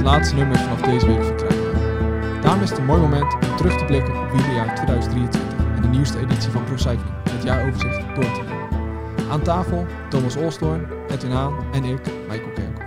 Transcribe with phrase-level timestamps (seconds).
[0.00, 2.40] het laatste nummer vanaf deze week verkrijgbaar.
[2.42, 5.88] Daarom is het een mooi moment om terug te blikken op wielerjaar 2023 en de
[5.88, 9.30] nieuwste editie van ProCycling, het jaaroverzicht door te nemen.
[9.30, 12.86] Aan tafel Thomas Olstorn, Edwin Haan en ik, Michael Kerkhoff.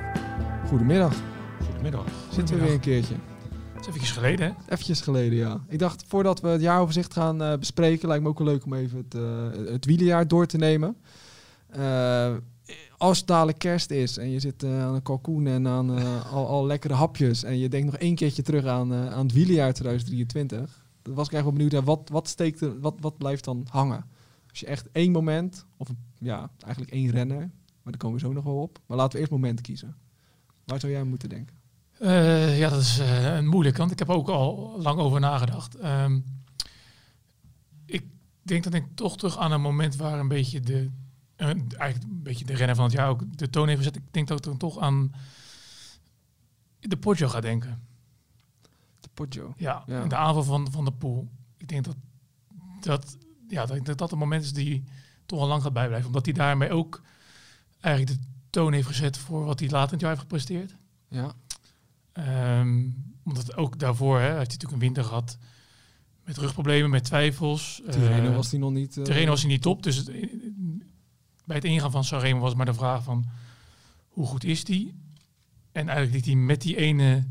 [0.67, 1.13] Goedemiddag,
[1.65, 2.05] Goedemiddag.
[2.29, 3.15] zitten we weer een keertje.
[3.73, 4.73] Dat is even geleden, hè?
[4.73, 5.59] Eventjes geleden, ja.
[5.67, 8.73] Ik dacht, voordat we het jaaroverzicht gaan eh, bespreken, lijkt me ook wel leuk om
[8.73, 10.97] even het, uh, het wielerjaar door te nemen.
[11.77, 12.31] Uh,
[13.03, 16.25] als het dadelijk kerst is en je zit uh, aan een kalkoen en aan uh,
[16.33, 19.33] al, al, lekkere hapjes en je denkt nog één keertje terug aan, uh, aan het
[19.33, 23.17] wielerjaar 2023, dan was ik echt wel benieuwd naar wat, wat, steekt er, wat, wat
[23.17, 24.05] blijft dan hangen?
[24.49, 28.33] Als je echt één moment, of ja, eigenlijk één renner, maar daar komen we zo
[28.33, 29.95] nog wel op, maar laten we eerst moment kiezen.
[30.65, 31.55] Waar zou jij aan moeten denken?
[32.57, 35.83] ja, dat is een moeilijk, want ik heb ook al lang over nagedacht.
[35.83, 36.23] Um,
[37.85, 38.05] ik
[38.41, 40.89] denk dat ik toch terug aan een moment waar een beetje de
[41.45, 43.95] eigenlijk een beetje de renner van het jaar ook de toon heeft gezet.
[43.95, 45.11] Ik denk dat ik dan toch aan
[46.79, 47.87] de Poggio ga denken.
[48.99, 49.53] De Poggio?
[49.57, 50.05] Ja, ja.
[50.05, 51.29] de aanval van, van de pool.
[51.57, 51.95] Ik denk dat
[52.81, 54.83] dat, ja, dat, dat het moment is die
[55.25, 56.07] toch al lang gaat bijblijven.
[56.07, 57.01] Omdat hij daarmee ook
[57.79, 60.75] eigenlijk de toon heeft gezet voor wat hij later in het jaar heeft gepresteerd.
[61.07, 61.31] Ja.
[62.59, 65.37] Um, omdat ook daarvoor hè, heeft hij natuurlijk een winter gehad
[66.23, 67.81] met rugproblemen, met twijfels.
[67.89, 68.95] Tirreno uh, was hij nog niet.
[68.95, 69.83] Uh, Tirreno was hij niet top.
[69.83, 70.11] Dus het,
[71.43, 73.25] bij het ingaan van Sanremo was maar de vraag van
[74.07, 74.93] hoe goed is die?
[75.71, 77.27] En eigenlijk liet hij met die ene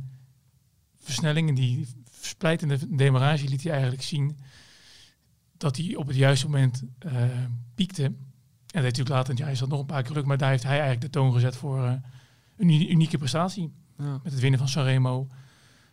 [0.99, 4.39] versnelling en die versplijtende demarage liet hij eigenlijk zien
[5.57, 7.13] dat hij op het juiste moment uh,
[7.75, 8.05] piekte.
[8.05, 10.51] En dat natuurlijk later in het jaar is dat nog een paar keer maar daar
[10.51, 11.93] heeft hij eigenlijk de toon gezet voor uh,
[12.57, 13.73] een unieke prestatie.
[13.99, 14.21] Ja.
[14.23, 15.27] Met het winnen van Sanremo,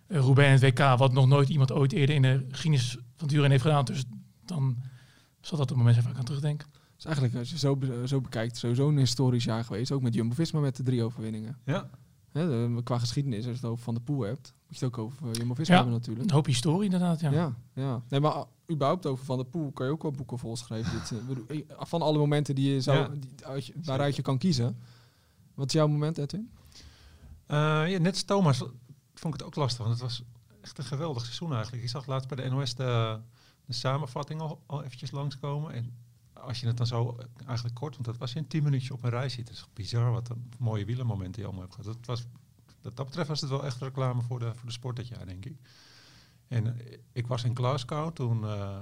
[0.08, 3.28] uh, Roubaix en het WK, wat nog nooit iemand ooit eerder in de geschiedenis van
[3.28, 3.86] het heeft gedaan.
[3.86, 4.04] Dus
[4.46, 4.78] dan
[5.42, 6.68] zal dat het moment zijn waar ik aan terugdenken.
[7.00, 9.92] Dus eigenlijk, als je zo, be zo bekijkt, sowieso een historisch jaar geweest.
[9.92, 11.58] Ook met Jumbo-Visma met de drie overwinningen.
[11.66, 11.90] Ja.
[12.32, 14.94] Hè, de, qua geschiedenis, als je het over Van de Poel hebt, moet je het
[14.96, 16.26] ook over Jumbo-Visma ja, hebben natuurlijk.
[16.30, 17.32] Een hoop historie inderdaad, ja.
[17.32, 18.04] Ja, ja.
[18.10, 20.92] Nee, maar überhaupt over Van de Poel kan je ook wel boeken volschrijven.
[21.48, 23.08] Dit, van alle momenten die je zou, Ja.
[23.08, 24.78] die, uit je- waaruit je kan kiezen.
[25.54, 26.52] Wat is jouw moment, Edwin?
[27.46, 27.58] Eh,
[27.92, 28.58] ja, net als Thomas
[29.14, 30.24] vond ik het ook lastig, want het was
[30.62, 31.84] echt een geweldig seizoen eigenlijk.
[31.84, 33.20] Ik zag laatst bij de NOS de,
[33.66, 35.74] de samenvatting al, al eventjes langskomen.
[35.74, 35.94] En
[36.42, 39.04] als je het dan zo eh, eigenlijk kort, want dat was in tien minuutjes op
[39.04, 39.48] een rij ziet.
[39.48, 41.96] Het is bizar wat een mooie wielermomenten je allemaal hebt gehad.
[41.96, 42.26] Dat was,
[42.82, 45.46] dat betreft was het wel echt reclame voor de, voor de sport dat jaar, denk
[45.46, 45.58] ik.
[46.48, 48.80] En eh, ik was in Glasgow toen eh,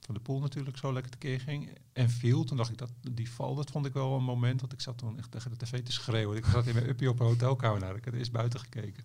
[0.00, 1.78] Van de Poel natuurlijk zo lekker tekeer ging.
[1.92, 4.60] En viel, toen dacht ik dat die val, dat vond ik wel een moment.
[4.60, 6.36] Want ik zat toen echt tegen de tv te schreeuwen.
[6.36, 7.96] Ik zat in mijn uppie op een hotelkamer naar.
[7.96, 9.04] Ik had eerst buiten gekeken.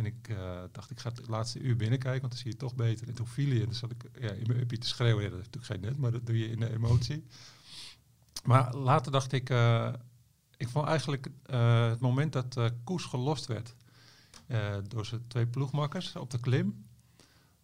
[0.00, 2.74] En ik eh, dacht, ik ga het laatste uur binnenkijken, want dan zie je toch
[2.74, 3.08] beter.
[3.08, 5.22] En toen viel hij en zat ik ja, in mijn uppie te schreeuwen.
[5.22, 7.24] Dat heeft natuurlijk geen net, maar dat doe je in de emotie.
[8.44, 9.92] Maar later dacht ik, eh,
[10.56, 13.74] ik vond eigenlijk eh, het moment dat Koes gelost werd
[14.88, 16.84] door zijn twee ploegmakkers op de klim.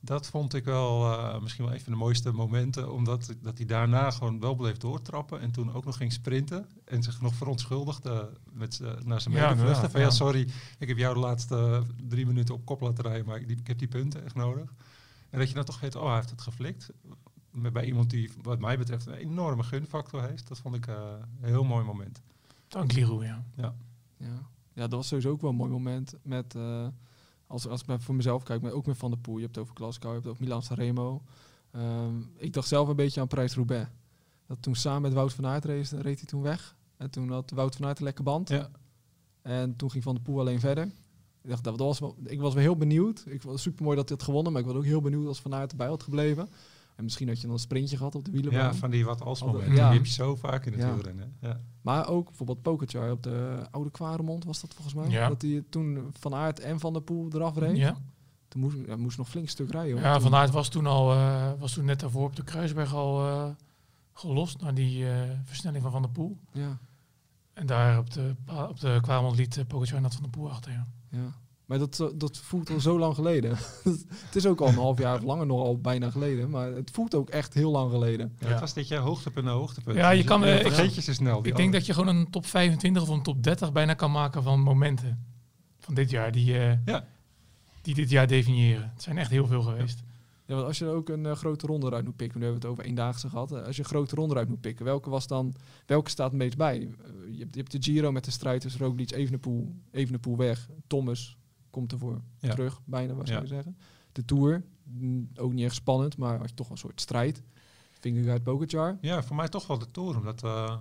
[0.07, 3.67] Dat vond ik wel eh, misschien wel een van de mooiste momenten, omdat dat hij
[3.67, 8.33] daarna gewoon wel bleef doortrappen en toen ook nog ging sprinten en zich nog verontschuldigde
[8.53, 9.91] met naar zijn Ja, medevluchten.
[9.91, 10.13] van ja, ja.
[10.13, 13.57] sorry, ik heb jou de laatste drie minuten op kop laten rijden, maar ik, die-
[13.59, 14.75] ik heb die punten echt nodig.
[15.31, 16.91] En dat je dan toch weet, oh, hij heeft het geflikt.
[17.51, 20.49] Met- Bij iemand die, wat mij betreft, een enorme gunfactor heeft.
[20.49, 20.95] Dat vond ik eh,
[21.41, 22.23] een heel mooi moment.
[22.69, 23.45] Dank Leroux, ja.
[23.57, 23.75] Ja.
[24.73, 26.15] ja, dat was sowieso ook wel een mooi moment.
[26.23, 26.87] Met, eh,
[27.47, 29.37] als, als ik voor mezelf kijk, maar ook met Van der Poel.
[29.37, 31.23] Je hebt het over Glasgow, je hebt het over Milan Sanremo.
[31.71, 33.89] Ehm, ik dacht zelf een beetje aan Parijs-Roubaix.
[34.47, 36.77] Dat toen samen met Wout van Aert reed, reed hij toen weg.
[36.97, 38.49] En toen had Wout van Aert een lekker band.
[38.49, 38.71] Ja.
[39.43, 40.85] En toen ging Van der Poel alleen verder.
[41.43, 43.25] Ik dacht, dat was wel, ik was wel heel benieuwd.
[43.27, 45.41] Ik was super mooi dat hij had gewonnen, maar ik was ook heel benieuwd als
[45.41, 46.49] Van Aert erbij had gebleven.
[46.97, 48.61] En misschien had je dan een sprintje gehad op de wielenbaan.
[48.65, 49.75] Ja, van die wat als momenten.
[49.75, 49.89] ja.
[49.89, 50.93] Die heb je zo vaak in het Ja.
[50.95, 51.37] wielrennen.
[51.41, 51.61] Ja.
[51.83, 55.09] Maar ook bijvoorbeeld Pogacar op de Oude Kwaremond was dat volgens mij.
[55.09, 55.29] Ja.
[55.29, 57.77] Dat hij toen Van Aert en Van der Poel eraf reed.
[57.77, 57.97] Ja,
[58.49, 59.93] Toen moest, ja, moest nog flink stuk rijden.
[59.93, 60.01] hoor.
[60.03, 62.95] ja Toen- Van Aert was toen al, eh, was toen net daarvoor op de Kruisberg
[62.95, 63.49] al eh,
[64.13, 66.39] gelost naar die eh, versnelling van Van der Poel.
[66.53, 66.79] Ja,
[67.53, 68.35] En daar op de,
[68.69, 70.87] op de Kwamond liet Pogacar net Van der Poel achter, ja.
[71.09, 71.35] ja.
[71.67, 73.51] Maar dat, eh, dat voelt al zo lang geleden.
[74.27, 76.51] het is ook al een half jaar of langer nog al bijna geleden.
[76.51, 78.37] Maar het voelt ook echt heel lang geleden.
[78.39, 78.47] Ja.
[78.47, 79.97] Het was dit jaar hoogtepunt na hoogtepunt.
[79.97, 81.47] Ja, je Dus kan, eh, ik- je zo snel.
[81.47, 84.43] Ik denk dat je gewoon een top 25 of een top 30 bijna kan maken
[84.43, 85.25] van momenten
[85.79, 87.07] van dit jaar die, eh, Ja.
[87.83, 88.91] die dit jaar definiëren.
[88.95, 90.03] Het zijn echt heel veel geweest.
[90.47, 92.77] Ja, want als je ook een grote ronde eruit moet pikken, nu hebben we het
[92.79, 93.53] over eendaagse gehad.
[93.53, 95.55] eh, als je een grote ronde eruit moet pikken, welke was dan,
[95.87, 96.79] welke staat het meest bij?
[97.31, 100.69] Je, hebt, je hebt de Giro met de strijd tussen Roglic, Evenepoel, Evenepoel weg.
[100.87, 101.37] Thomas
[101.77, 102.51] komt ervoor Ja.
[102.51, 103.43] terug, bijna, wat zou Ja.
[103.45, 103.77] je zeggen.
[104.13, 107.43] De Tour, mm, ook niet echt spannend, maar als je toch een soort strijd.
[108.01, 108.99] Vingegaard, Pogacar.
[109.01, 110.17] Ja, voor mij toch wel de Tour.
[110.17, 110.79] Omdat, eh,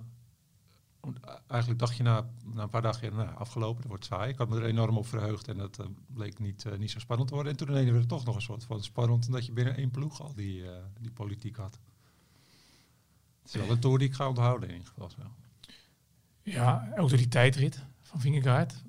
[1.01, 1.11] eh,
[1.47, 4.31] Eigenlijk dacht je na, na een paar dagen, nou, afgelopen, dat wordt saai.
[4.31, 7.27] Ik had me er enorm op verheugd en dat eh, bleek niet, niet zo spannend
[7.29, 7.51] te worden.
[7.51, 9.91] En toen ineens werd het toch nog een soort van spannend, omdat je binnen één
[9.91, 11.79] ploeg al die, eh, die politiek had.
[13.41, 15.09] Het is wel een tour die ik ga onthouden in ieder geval.
[15.09, 15.21] Zo.
[16.43, 18.83] Ja, ook door die tijdrit van Vingegaard.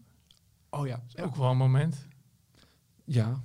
[0.76, 1.02] Oh ja.
[1.14, 2.06] is Ook wel een moment.
[3.05, 3.40] Ja.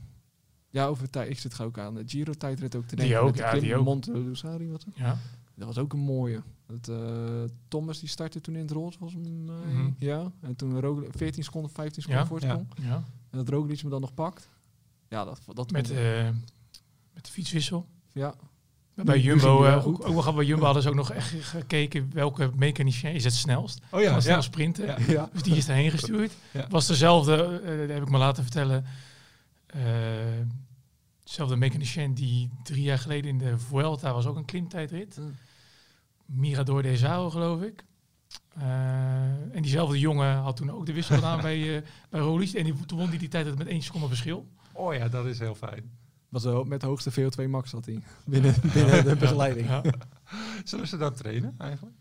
[0.70, 1.30] Ja, over tijd.
[1.30, 3.20] Ik zit ook aan de Giro tijdrit ook te Die denken.
[3.22, 3.86] ook, met de ja, die ook.
[3.86, 4.96] Monte Lusari was het.
[4.96, 5.18] Ja.
[5.56, 6.42] Dat was ook een mooie.
[6.68, 9.32] Dat, eh, Thomas die startte toen in het roze volgens mij.
[9.56, 9.90] Mhm.
[9.98, 10.32] Ja.
[10.42, 12.68] En toen Roglic 14 seconden, 15 seconden Ja, voorsprong.
[12.82, 12.96] ja.
[13.30, 14.50] En dat Roglic me dan nog pakt.
[15.08, 16.30] Ja, dat, dat Met, eh,
[17.14, 17.88] met de fietswissel.
[18.12, 18.34] ja.
[19.04, 21.34] Bij Jumbo, die wel eh, ook, ook nog bij Jumbo hadden ze ook nog echt
[21.40, 23.82] gekeken welke mechanicien is het snelst.
[23.92, 24.42] Oh ja, snel ja.
[24.42, 24.86] sprinten.
[24.86, 24.98] Ja.
[25.08, 25.30] ja.
[25.34, 26.34] Dus die is erheen gestuurd.
[26.52, 26.68] Ja.
[26.70, 28.86] Was dezelfde, eh, dat heb ik me laten vertellen,
[29.66, 29.82] eh,
[31.24, 35.18] dezelfde mechanicien die drie jaar geleden in de Vuelta was ook een klimtijdrit.
[35.18, 35.36] Mm.
[36.26, 37.84] Mirador de Sao, geloof ik.
[38.58, 42.54] Eh, en diezelfde jongen had toen ook de wissel gedaan bij, uh, bij Roglic.
[42.54, 44.48] En die, toen won hij die tijdrit met één seconde verschil.
[44.72, 45.92] Oh ja, dat is heel fijn.
[46.32, 48.00] Was wel met de hoogste VO2 max had hij.
[48.26, 49.68] Binnen, binnen de begeleiding.
[49.68, 49.84] Ja.
[50.64, 51.96] Zullen ze dat trainen eigenlijk?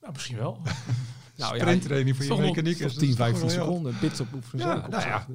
[0.00, 0.58] Nou, misschien wel.
[1.36, 3.94] Nou ja, Sprinttraining voor je dat is 10, toch 15 wel heel- seconden.
[4.00, 4.66] Bits op oefenen.
[4.66, 5.26] Ja, nou ja.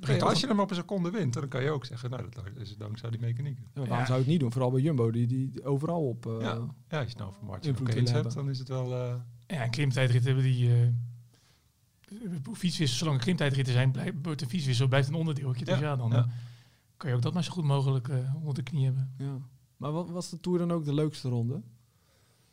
[0.00, 0.22] dus.
[0.22, 2.76] Als je hem op een seconde wint, dan kan je ook zeggen, nou, dat is
[2.76, 3.58] dankzij die mechaniek.
[3.58, 4.04] Ja, waarom Ja.
[4.04, 4.52] zou je het niet doen?
[4.52, 6.26] Vooral bij Jumbo, die, die overal op...
[6.26, 6.58] eh, Ja.
[6.88, 8.34] Ja, als je nou voor Martin eens hebt, hebben.
[8.34, 8.94] dan is het wel...
[8.94, 9.14] eh,
[9.46, 10.70] Ja, een klimtijdrit hebben die...
[10.70, 10.86] eh
[12.54, 15.64] fietswissel, zolang er klimtijdritten zijn, blijft de fietswissel blijft een onderdeeltje.
[15.64, 16.26] Dus Ja, ja, dan ja.
[16.98, 19.14] Kan je ook dat maar zo goed mogelijk eh, onder de knie hebben.
[19.18, 19.38] Ja.
[19.76, 21.62] Maar wat was de Tour dan ook de leukste ronde?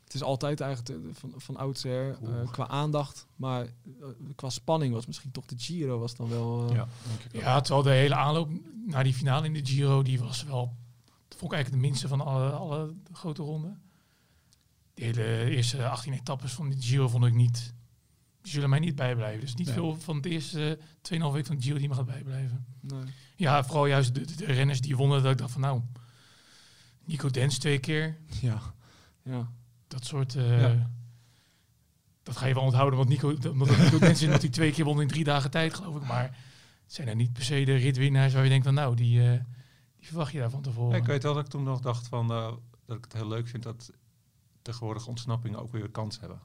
[0.04, 3.28] Het is altijd eigenlijk de- van, van oudsher eh, qua aandacht.
[3.36, 3.72] Maar eh,
[4.36, 6.70] qua spanning was misschien toch de Giro was dan wel...
[6.70, 6.88] eh, ja.
[7.32, 8.50] Ja, terwijl de hele aanloop
[8.86, 10.76] naar die finale in de Giro, die was wel...
[11.28, 13.82] Dat vond ik eigenlijk de minste van alle, alle grote ronden.
[14.94, 17.74] De hele eerste 18 etappes van de Giro vond ik niet...
[18.42, 19.40] Die zullen mij niet bijblijven.
[19.42, 19.76] Dus niet Nee.
[19.76, 22.66] veel van de eerste 2,5 week van de Giro die me gaat bijblijven.
[22.82, 23.04] nee.
[23.36, 25.24] Ja, vooral juist de, renners die wonnen.
[25.24, 25.82] Dat ik dacht van nou,
[27.06, 28.18] Nico Dens twee keer.
[28.42, 28.62] Ja.
[29.24, 29.52] ja.
[29.88, 30.36] Dat soort...
[30.36, 30.90] eh, Ja.
[32.24, 34.86] Dat ga je wel onthouden, want Nico, omdat Nico Dens is, dat hij twee keer
[34.86, 36.08] won in drie dagen tijd, geloof ik.
[36.08, 36.38] Maar
[36.86, 39.40] zijn er niet per se de ritwinnaars waar je denkt van nou, die, eh,
[39.98, 40.92] die verwacht je daar van tevoren.
[40.92, 42.52] Ja, ik weet wel dat ik toen nog dacht van, eh,
[42.86, 43.92] dat ik het heel leuk vind dat
[44.62, 46.40] tegenwoordig ontsnappingen ook weer kans hebben.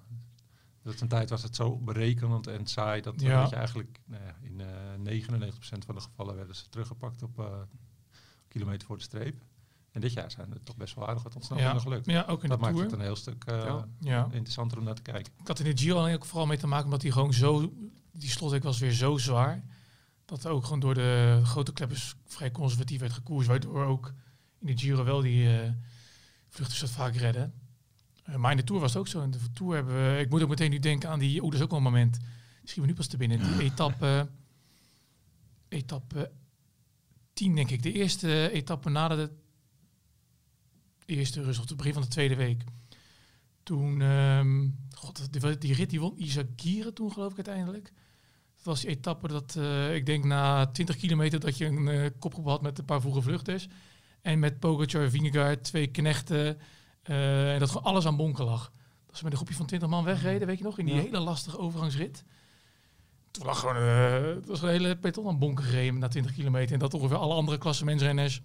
[0.91, 3.41] Dat een tijd was het zo berekenend en saai dat, Ja.
[3.41, 4.67] dat je eigenlijk nou ja, in eh
[5.23, 7.47] 99% van de gevallen werden ze teruggepakt op eh,
[8.49, 9.43] kilometer voor de streep.
[9.91, 12.07] En dit jaar zijn er toch best wel aardig wat ontsnappingen ja, gelukt.
[12.07, 12.91] ja, ook in dat de maakt Tour.
[12.91, 14.25] het een heel stuk eh, Ja.
[14.33, 15.33] Interessanter om naar te kijken.
[15.41, 17.73] Ik had in de Giro alleen ook vooral mee te maken omdat hij gewoon zo...
[18.13, 19.65] Die slotweek was weer zo zwaar.
[20.25, 23.49] Dat ook gewoon door de grote kleppers vrij conservatief werd gekoerst.
[23.49, 24.13] Waardoor ook
[24.61, 25.71] in de Giro wel die eh
[26.49, 27.55] vluchters dat vaak redden.
[28.31, 29.23] Eh, maar in de Tour was het ook zo.
[29.23, 30.21] In de Tour hebben we...
[30.21, 31.43] Ik moet ook meteen nu denken aan die...
[31.43, 32.19] Oh, dat is ook wel een moment.
[32.61, 33.39] Misschien we nu pas te binnen.
[33.39, 34.29] Die etappe...
[35.69, 36.31] etappe
[37.33, 37.83] 10, denk ik.
[37.83, 39.31] De eerste etappe na de
[41.07, 42.65] eerste rust, of het begin van de tweede week.
[43.63, 47.93] Toen, ehm, god, die, die rit die won Isaac Gieren toen geloof ik uiteindelijk.
[48.57, 52.11] Dat was die etappe dat, eh, ik denk na 20 kilometer dat je een eh
[52.19, 53.69] kopgroep had met een paar vroege vluchters.
[54.23, 56.59] En met Pogacar, Vingegaard, twee knechten.
[57.03, 58.73] Eh, en dat gewoon alles aan bonken lag.
[59.07, 61.01] Dat ze met een groepje van 20 man wegreden, weet je nog, in die Ja.
[61.01, 62.25] hele lastige overgangsrit.
[63.31, 66.73] Toen lag gewoon, eh, het was een hele peloton aan bonken gereden na 20 kilometer.
[66.73, 68.43] En dat ongeveer alle andere klassementsrenners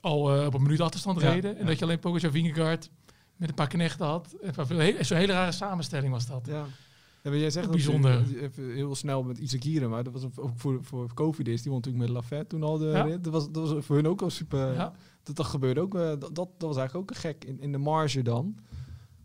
[0.00, 1.54] al eh, op een minuut achterstand Ja, reden.
[1.56, 1.66] En ja.
[1.66, 2.90] dat je alleen Pogacar, Vingegaard
[3.36, 4.34] met een paar knechten had.
[5.00, 6.46] Zo'n hele rare samenstelling was dat.
[6.46, 6.66] Ja.
[7.22, 8.22] Ja, jij zegt dat bijzonder.
[8.40, 11.62] even heel snel met Isagire, maar dat was ook voor, voor Covid is.
[11.62, 13.02] Die won natuurlijk met Lafette toen al de Ja.
[13.02, 13.24] rit.
[13.24, 14.72] Dat was, dat was voor hun ook al super.
[14.74, 14.92] Ja.
[15.24, 15.94] Dat, dat gebeurde ook.
[15.94, 18.56] eh, dat, dat, was eigenlijk ook een gek in, in de marge dan.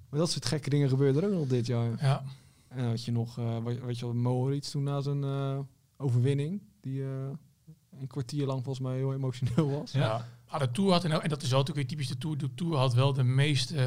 [0.09, 1.91] Maar dat soort gekke dingen gebeurden er ook nog dit jaar.
[2.05, 2.23] Ja.
[2.67, 5.59] En dan had je nog, eh wat, wat je wel, Moritz toen na zijn eh,
[5.97, 9.91] overwinning, die een kwartier lang volgens mij heel emotioneel was.
[9.91, 10.25] Ja.
[10.51, 12.53] Maar de Tour had, en, en dat is wel natuurlijk weer typisch de Tour, de
[12.53, 13.77] Tour had wel de meeste,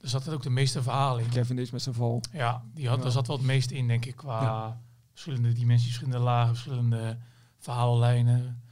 [0.00, 1.30] er zat ook de meeste verhalen in.
[1.30, 2.20] Kevin is met zijn val.
[2.32, 3.02] Ja, die had, Ja.
[3.02, 4.80] daar zat wel het meeste in, denk ik, qua Ja.
[5.10, 7.18] verschillende dimensies, verschillende lagen, verschillende
[7.58, 8.62] verhaallijnen.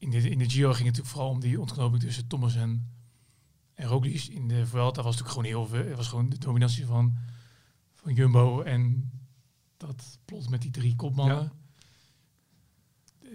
[0.00, 2.88] In de, in de Giro ging het natuurlijk vooral om die ontknoping tussen Thomas en,
[3.74, 4.22] en Roglic.
[4.24, 7.16] In de Vuelta was natuurlijk gewoon heel veel, het was gewoon de dominantie van,
[7.94, 9.10] van Jumbo en
[9.76, 11.52] dat plot met die drie kopmannen.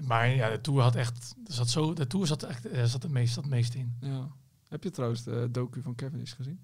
[0.02, 3.04] Maar ja, de Tour had echt, er zat zo, de Tour zat echt, er zat
[3.04, 3.98] het meest, zat het meest in.
[4.02, 4.28] Ja.
[4.68, 6.60] Heb je trouwens de docu van Kevin is gezien?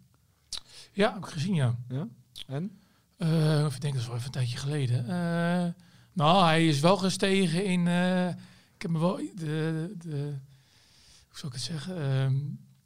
[0.92, 1.76] Ja, heb ik gezien, ja.
[1.88, 2.08] Ja?
[2.48, 2.80] En?
[3.18, 5.00] Eh even denken, dat is wel even een tijdje geleden.
[5.00, 5.74] Eh,
[6.14, 7.88] nou, hij is wel gestegen in.
[7.88, 8.34] eh,
[8.82, 9.16] ik heb me wel.
[9.36, 10.34] De, de,
[11.28, 12.02] hoe zou ik het zeggen?
[12.02, 12.36] Ehm,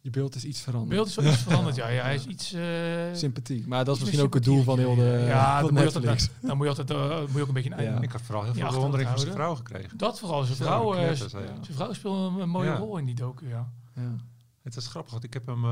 [0.01, 0.89] Je beeld is iets veranderd.
[0.95, 1.87] beeld is wel iets veranderd, ja.
[1.87, 2.53] ja hij is iets...
[2.53, 3.65] eh, Sympathiek.
[3.67, 5.85] Maar dat is misschien ook het doel van heel de Ja, van dan moet, je
[5.85, 6.29] altijd, Netflix.
[6.47, 8.01] dan moet je altijd eh, moet je ook een beetje een Ja.
[8.01, 9.97] Ik had vooral heel veel bewondering voor zijn vrouw gekregen.
[9.97, 10.43] Dat vooral.
[10.43, 11.15] Zijn Ja, vrouw, eh, je.
[11.15, 12.75] zijn vrouw speelde een, een mooie Ja.
[12.77, 13.71] rol in die docu, ja.
[13.95, 14.15] Ja.
[14.61, 15.63] Het is grappig, want ik heb hem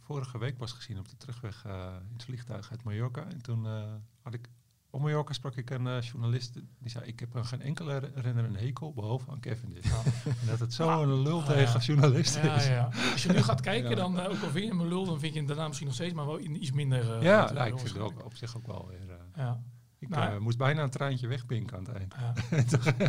[0.00, 1.72] vorige week pas gezien op de terugweg eh,
[2.08, 3.24] in het vliegtuig uit Mallorca.
[3.28, 3.82] En toen eh,
[4.22, 4.48] had ik
[4.94, 8.10] op Mallorca sprak ik een eh, journalist die zei: Ik heb aan geen enkele re-
[8.14, 9.84] renner een hekel behalve aan Cavendish.
[9.84, 10.02] Ja.
[10.24, 11.86] En dat het zo'n lul Ah, tegen ja.
[11.86, 12.66] journalist Ja, is.
[12.66, 12.88] ja.
[13.12, 15.18] Als je nu gaat kijken, dan, eh, ook al vind je hem een lul, dan
[15.20, 17.14] vind je hem daarna misschien nog steeds, maar wel in iets minder...
[17.16, 19.18] eh, Ja, lul ik vind het ook op zich ook wel weer.
[19.36, 19.62] Ja,
[19.98, 22.14] ik Nou, moest bijna een traantje wegpinken aan het eind.
[22.18, 22.32] ja.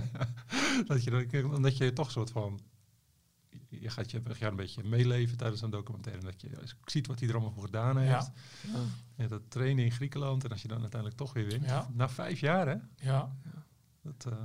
[0.87, 2.59] dat je, omdat je toch soort van.
[3.69, 6.21] Je gaat, je gaat een beetje meeleven tijdens een documentaire.
[6.21, 6.49] En dat je
[6.85, 8.31] ziet wat hij er allemaal voor gedaan heeft.
[8.73, 8.79] Ja.
[9.17, 9.27] Ja.
[9.27, 10.43] Dat trainen in Griekenland.
[10.43, 11.65] En als je dan uiteindelijk toch weer wint.
[11.65, 11.89] Ja.
[11.93, 12.75] Na vijf jaar, hè?
[13.07, 13.35] ja.
[14.01, 14.37] Dat, eh,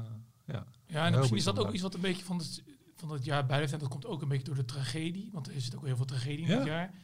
[0.45, 0.67] ja.
[0.87, 2.63] Ja, en misschien is dat ook iets wat een beetje van het,
[2.97, 3.73] van het jaar bij heeft.
[3.73, 5.29] En dat komt ook een beetje door de tragedie.
[5.33, 6.57] Want er zit ook heel veel tragedie in Ja.
[6.57, 6.95] dit jaar.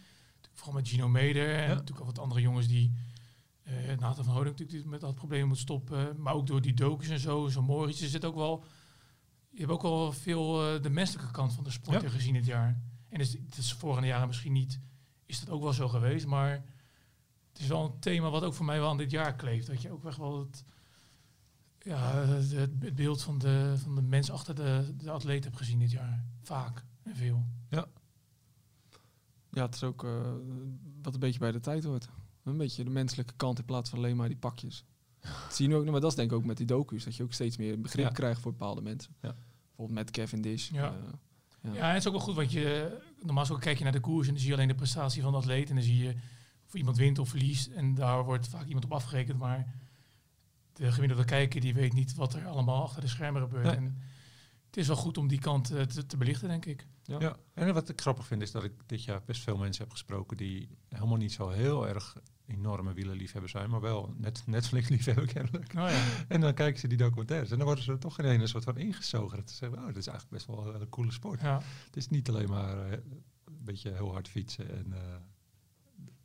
[0.53, 1.55] Vooral met Gino Meder.
[1.55, 2.93] En natuurlijk al wat andere jongens die...
[3.63, 6.21] eh Nathan van Houding natuurlijk met dat probleem moet stoppen.
[6.21, 7.49] Maar ook door die docus en zo.
[7.49, 8.03] Zo Moritz.
[8.03, 8.65] Er zit ook wel...
[9.57, 12.09] Je hebt ook wel veel eh, de menselijke kant van de sport Ja.
[12.09, 12.81] gezien dit jaar.
[13.09, 14.81] En is, het is vorige jaren misschien niet...
[15.27, 16.27] Is dat ook wel zo geweest.
[16.27, 16.51] Maar
[17.53, 19.67] het is wel een thema wat ook voor mij wel aan dit jaar kleeft.
[19.67, 20.65] Dat je ook echt wel het...
[21.79, 25.79] Ja, het, het beeld van de, van de mens achter de, de atleet heb gezien
[25.79, 26.25] dit jaar.
[26.43, 27.47] Vaak en veel.
[29.51, 30.33] Ja, het is ook eh,
[31.03, 32.09] wat een beetje bij de tijd hoort.
[32.43, 34.85] Een beetje de menselijke kant in plaats van alleen maar die pakjes.
[35.43, 37.05] Dat zie je nu ook, maar dat is denk ik ook met die docu's.
[37.05, 38.11] Dat je ook steeds meer begrip Ja.
[38.11, 39.15] krijgt voor bepaalde mensen.
[39.23, 39.35] Ja.
[39.67, 40.71] Bijvoorbeeld met Kevin Dish.
[40.71, 40.87] Ja.
[40.89, 40.95] eh,
[41.63, 41.73] Ja.
[41.73, 41.81] Ja.
[41.81, 44.33] en het is ook wel goed, want je, normaal kijk je naar de koers en
[44.33, 45.69] dan zie je alleen de prestatie van de atleet.
[45.69, 46.15] En dan zie je
[46.67, 47.67] of iemand wint of verliest.
[47.67, 49.39] En daar wordt vaak iemand op afgerekend.
[49.39, 49.75] Maar
[50.73, 53.65] de gemiddelde kijker die weet niet wat er allemaal achter de schermen gebeurt.
[53.65, 53.75] Nee.
[53.77, 53.99] En
[54.67, 56.87] het is wel goed om die kant eh, te, te belichten, denk ik.
[57.03, 57.17] Ja.
[57.21, 57.37] Ja.
[57.55, 60.37] En wat ik grappig vind is dat ik dit jaar best veel mensen heb gesproken
[60.37, 65.73] die helemaal niet zo heel erg enorme wielerliefhebber zijn, maar wel net Netflix-liefhebber kennelijk.
[65.73, 68.25] Nou ja, En dan kijken ze die documentaires en dan worden ze er toch in
[68.41, 69.37] een soort van ingezogen.
[69.39, 71.41] Dat ze zeggen, oh, dat is eigenlijk best wel een coole sport.
[71.41, 71.63] ja.
[71.87, 72.93] Het is niet alleen maar eh,
[73.45, 75.01] een beetje heel hard fietsen en eh,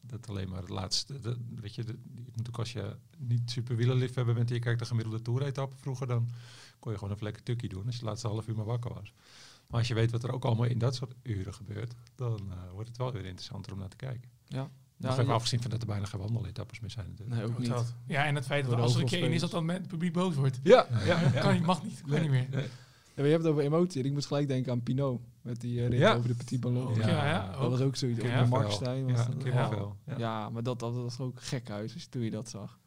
[0.02, 1.20] dat alleen maar het laatste.
[1.56, 5.22] weet je, die- natuurlijk als je niet super wielerliefhebber bent en je kijkt de gemiddelde
[5.22, 6.30] toeretappe vroeger, dan
[6.80, 8.94] kon je gewoon even lekker tukkie doen als je de laatste half uur maar wakker
[8.94, 9.14] was.
[9.68, 12.72] Maar als je weet wat er ook allemaal in dat soort uren gebeurt, dan eh,
[12.72, 14.30] wordt het wel weer interessanter om naar te kijken.
[14.48, 14.70] Ja.
[15.02, 15.36] Nog Ja, even ja.
[15.36, 17.36] afgezien van dat er bijna geen wandeletappes meer zijn natuurlijk.
[17.38, 17.70] Nee, ook Ook niet.
[17.70, 17.94] dat.
[18.08, 19.88] Ja, en het feit dat als er een keer in is dat dan met het
[19.88, 20.60] publiek boos wordt.
[20.64, 20.88] Ja,
[21.42, 22.48] Kan niet, mag niet, kan niet meer.
[22.52, 22.64] Nee.
[22.64, 24.04] Ja, maar je hebt het over emotie.
[24.04, 25.22] Ik moest gelijk denken aan Pinot.
[25.42, 26.16] Met die eh, rit Ja.
[26.16, 26.96] over de Petit Ballon.
[26.96, 27.70] Ja, Ja, ja, Dat ook.
[27.72, 28.20] was ook zoiets.
[28.20, 28.46] Ook Ja.
[28.46, 29.12] Markstein.
[29.12, 29.70] Was Ja, dat, ja.
[30.06, 30.18] Ja.
[30.18, 32.80] ja, maar dat, dat was ook gek huis toen je dat zag.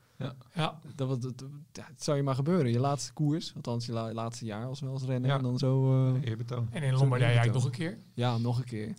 [0.55, 2.71] Ja, Dat, was, dat, ja, het zou je maar gebeuren.
[2.73, 5.31] Je laatste koers, althans je la- laatste jaar als wel als renner.
[5.31, 5.37] Ja.
[5.37, 5.93] En dan zo...
[6.15, 6.69] eh, Eerbetoon.
[6.71, 7.99] en in Lombardije eigenlijk nog een keer.
[8.15, 8.95] Ja, nog een keer.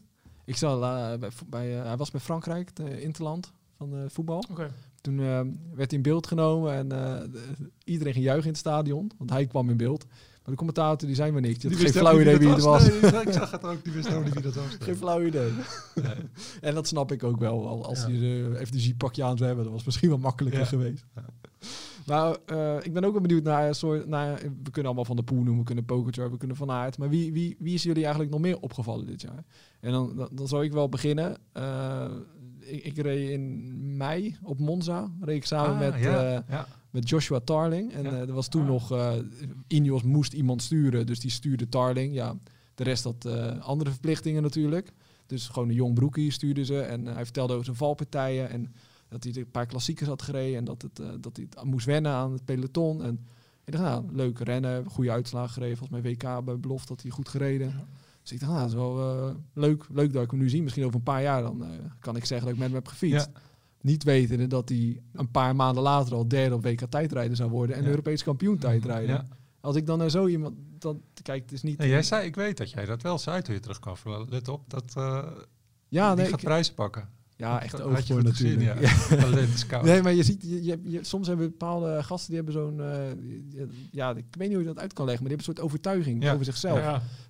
[0.45, 4.43] Ik zat la- bij, bij, eh, hij was met Frankrijk, de Interland van eh, voetbal.
[4.51, 4.71] Oké.
[5.01, 5.25] Toen eh,
[5.75, 9.29] werd hij in beeld genomen en eh, de- iedereen ging juichen in het stadion, want
[9.29, 10.05] hij kwam in beeld.
[10.07, 11.59] Maar de commentator die zei maar niks.
[11.59, 12.87] Die had geen flauw idee wie het was.
[12.89, 14.65] Nee, ik zag het ook, die wist ook niet wie dat was.
[14.79, 15.51] Geen flauw idee.
[15.95, 16.13] Nee.
[16.61, 17.67] En dat snap ik ook wel.
[17.67, 18.07] Al- Als Ja.
[18.07, 20.65] je uh, FDG pakje aan zou hebben, dat was misschien wel makkelijker Ja.
[20.67, 21.05] geweest.
[21.15, 21.25] Ja.
[22.05, 24.07] Maar eh, ik ben ook wel benieuwd naar een soort...
[24.07, 26.97] Naar, we kunnen allemaal Van de Poel noemen, we kunnen Pogacar, we kunnen Van Aert.
[26.97, 29.43] Maar wie, wie, wie is jullie eigenlijk nog meer opgevallen dit jaar?
[29.79, 31.37] En dan, dan, dan zou ik wel beginnen.
[31.51, 32.05] Eh,
[32.59, 35.11] ik, ik reed in mei op Monza.
[35.21, 36.67] Reed ik samen Ah, met, ja, eh, ja.
[36.89, 37.91] met Joshua Tarling.
[37.93, 38.09] En Ja.
[38.11, 38.67] eh, er was toen Ah.
[38.67, 38.91] nog...
[38.91, 39.13] eh
[39.67, 42.13] Ineos moest iemand sturen, dus die stuurde Tarling.
[42.13, 42.35] Ja,
[42.75, 44.91] de rest had eh, andere verplichtingen natuurlijk.
[45.25, 46.79] Dus gewoon een jong broekie stuurde ze.
[46.81, 48.49] En eh, hij vertelde over zijn valpartijen.
[48.49, 48.73] En
[49.07, 50.57] dat hij een paar klassiekers had gereden.
[50.57, 53.03] En dat, het, eh, dat hij het moest wennen aan het peloton.
[53.03, 53.25] En
[53.63, 54.85] ik dacht, nou, leuk rennen.
[54.85, 55.77] Goede uitslagen gereden.
[55.77, 57.67] Volgens mij WK bij Belofte had hij goed gereden.
[57.67, 57.87] Ja.
[58.21, 60.63] Dus ik dacht, nou, dat is wel eh, leuk, leuk dat ik hem nu zie.
[60.63, 61.69] Misschien over een paar jaar dan eh,
[61.99, 63.29] kan ik zeggen dat ik met hem heb gefietst.
[63.33, 63.39] Ja.
[63.81, 67.75] Niet wetende dat hij een paar maanden later al derde op WK tijdrijden zou worden.
[67.75, 67.89] En Ja.
[67.89, 69.27] Europees kampioen tijdrijden.
[69.61, 70.55] Als ik dan naar zo iemand...
[70.79, 71.77] Dan, kijk, het is niet...
[71.77, 73.95] Nee, jij zei, ik weet dat jij dat wel zei toen je terugkwam.
[74.29, 75.27] Let op, dat eh
[75.87, 77.09] ja, die nee, gaat ik- prijzen pakken.
[77.37, 79.69] Ja, echt Dat oog voor goed gezien, natuurlijk.
[79.69, 79.81] ja.
[79.81, 83.63] Nee, maar je ziet, je, je, je- soms hebben bepaalde gasten die hebben zo'n, eh,
[83.91, 85.59] ja, ik weet niet hoe je dat uit kan leggen, maar die hebben een soort
[85.59, 86.33] overtuiging Ja.
[86.33, 86.81] over zichzelf.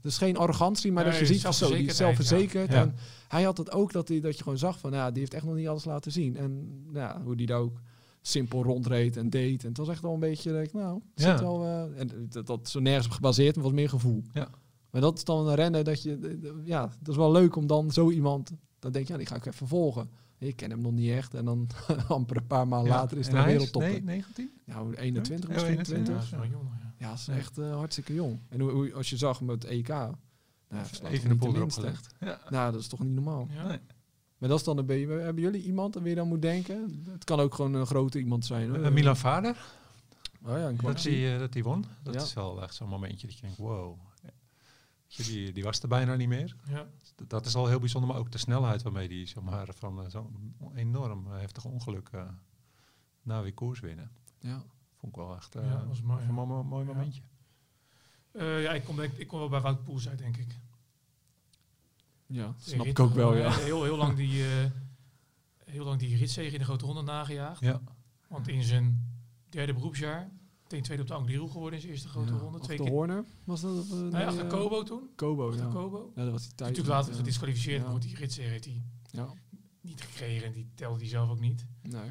[0.01, 2.69] Dat is geen arrogantie, maar dat je ziet van zo, die is zelfverzekerd.
[2.73, 2.95] En
[3.27, 5.45] hij had het ook dat, hij, dat je gewoon zag van, ja, die heeft echt
[5.45, 6.37] nog niet alles laten zien.
[6.37, 7.79] En nou ja, hoe die daar ook
[8.21, 9.61] simpel rondreed en deed.
[9.61, 12.27] En het was echt wel een beetje, dat ik, nou, het zit wel, eh, en
[12.29, 14.23] dat, dat is zo nergens op gebaseerd, maar was meer gevoel.
[14.33, 14.47] Ja.
[14.91, 17.91] Maar dat is dan een rennen dat je, ja, dat is wel leuk om dan
[17.91, 18.51] zo iemand,
[18.85, 20.09] dan denk je, ja, die ga ik even volgen.
[20.37, 21.33] Ik ken hem nog niet echt.
[21.33, 21.67] En dan
[22.07, 22.97] amper een paar maanden Ja.
[22.99, 23.89] later is hij wereldtopper.
[23.91, 24.51] Nee, 19?
[24.65, 26.07] Nou, 21 Ja, misschien, 21, 20.
[26.07, 26.93] Ja, dat is wel jong, ja.
[26.97, 28.39] Ja, dat is echt eh, hartstikke jong.
[28.49, 30.13] En hoe, hoe- als je zag met EK, Nou,
[31.03, 31.79] Even de niet boel erop minste.
[31.81, 32.13] gelegd.
[32.19, 32.39] Ja.
[32.49, 33.47] Nou, dat is toch niet normaal.
[33.51, 33.67] Ja.
[33.67, 33.79] Nee.
[34.37, 35.07] Maar dat is dan een beetje...
[35.13, 37.03] Hebben jullie iemand aan wie je dan moet denken?
[37.09, 38.69] Het kan ook gewoon een grote iemand zijn.
[38.69, 38.83] hoor.
[38.83, 39.65] Eh, Milan Vader,
[40.43, 41.25] Oh ja, een dat kwartier.
[41.25, 41.85] hij, eh, dat hij won.
[42.03, 42.21] Dat Ja.
[42.21, 43.97] is wel echt zo'n momentje dat je denkt, wow.
[45.07, 46.55] Die, die was er bijna niet meer.
[46.67, 46.87] Ja.
[47.15, 50.03] Dat- Dat is al heel bijzonder, maar ook de snelheid waarmee die zeg maar, van
[50.03, 52.27] eh, zo'n enorm eh, heftig ongeluk eh
[53.21, 54.11] na weer koers winnen.
[54.39, 54.63] Ja.
[54.95, 56.45] Vond ik wel echt eh, Ja, dat was mooi, een ja.
[56.63, 56.93] mooi Ja.
[56.93, 57.21] momentje.
[58.31, 60.59] Eh, ja, ik kom, denk, ik kom wel bij Wout Poels uit, denk ik.
[62.27, 63.51] ja, Die snap ik ook wel, ja.
[63.57, 64.71] Heel, heel, lang die, eh
[65.65, 67.59] heel lang die ritzege in de grote ronde nagejaagd.
[67.59, 67.81] Ja.
[68.27, 69.13] Want in zijn
[69.49, 70.29] derde beroepsjaar,
[70.65, 72.39] meteen tweede op de Angliru geworden in zijn eerste grote Ja.
[72.39, 72.59] ronde.
[72.59, 72.91] Twee de keer.
[72.91, 73.85] Horner was dat?
[73.85, 75.09] Eh, Nee, nee, achter eh, Kobo toen.
[75.15, 75.71] Kobo, Achter ja.
[75.71, 76.11] Kobo.
[76.15, 76.69] Ja, dat was die tijd.
[76.69, 77.17] Natuurlijk later ja.
[77.17, 77.83] gedisqualificeerd, Ja.
[77.83, 78.81] maar goed, die ritzege heeft hij
[79.11, 79.27] Ja,
[79.81, 80.47] niet gekregen.
[80.47, 81.65] En die telde hij zelf ook niet.
[81.81, 82.01] nee.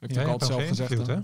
[0.00, 1.14] Ook hebt altijd zelf gezegd, hè?
[1.14, 1.20] hè?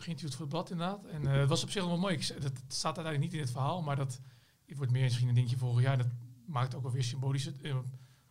[0.00, 1.04] Geïnterviewd voor het blad inderdaad.
[1.04, 2.14] En eh, het was op zich wel mooi.
[2.14, 4.20] Ik, dat, het staat uiteindelijk niet in het verhaal, maar dat
[4.66, 5.98] het wordt meer misschien een dingetje vorig jaar.
[5.98, 6.06] Dat
[6.46, 7.52] maakt ook alweer symbolisch.
[7.62, 7.84] Eh, Op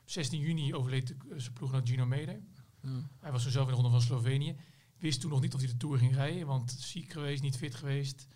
[0.05, 2.39] 16 juni overleed de- eh, zijn ploeggenoot Gino Meder.
[2.81, 2.89] Ja.
[3.19, 4.55] Hij was toen zelf in de ronde van Slovenië.
[5.00, 7.75] Wist toen nog niet of hij de Tour ging rijden, want ziek geweest, niet fit
[7.75, 8.27] geweest.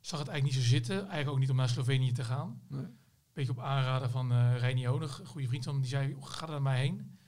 [0.00, 0.96] Zag het eigenlijk niet zo zitten.
[0.98, 2.60] Eigenlijk ook niet om naar Slovenië te gaan.
[2.68, 2.86] Nee.
[3.32, 5.82] Beetje op aanraden van eh Reinier Honig, een goede vriend van hem.
[5.82, 7.18] Die zei, ga er naar mij heen.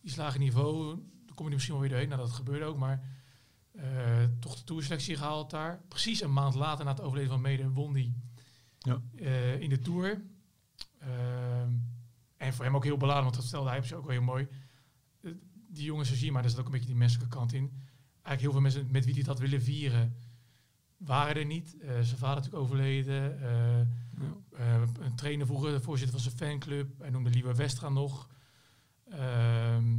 [0.00, 0.96] Die lage niveau,
[1.26, 2.08] dan kom je misschien wel weer doorheen.
[2.08, 3.08] Nou, dat gebeurde ook, maar
[3.72, 5.82] eh, toch de tourselectie gehaald daar.
[5.88, 8.14] Precies een maand later, na het overleden van Mede, won die
[8.78, 9.02] Ja.
[9.16, 10.22] eh, in de Tour.
[12.36, 14.22] En voor hem ook heel beladen, want dat stelde hij op zich ook wel heel
[14.22, 14.48] mooi.
[15.68, 17.82] Die jongens, zo zie je maar, daar zit ook een beetje die menselijke kant in.
[18.22, 20.16] Eigenlijk heel veel mensen met wie die dat willen vieren,
[20.96, 21.76] waren er niet.
[21.80, 23.40] Eh, zijn vader natuurlijk overleden.
[23.42, 24.36] eh, Ja.
[24.56, 26.98] eh, een trainer vroeger, de voorzitter van zijn fanclub.
[26.98, 28.28] Hij noemde Lieber Westra nog.
[29.10, 29.98] Ehm,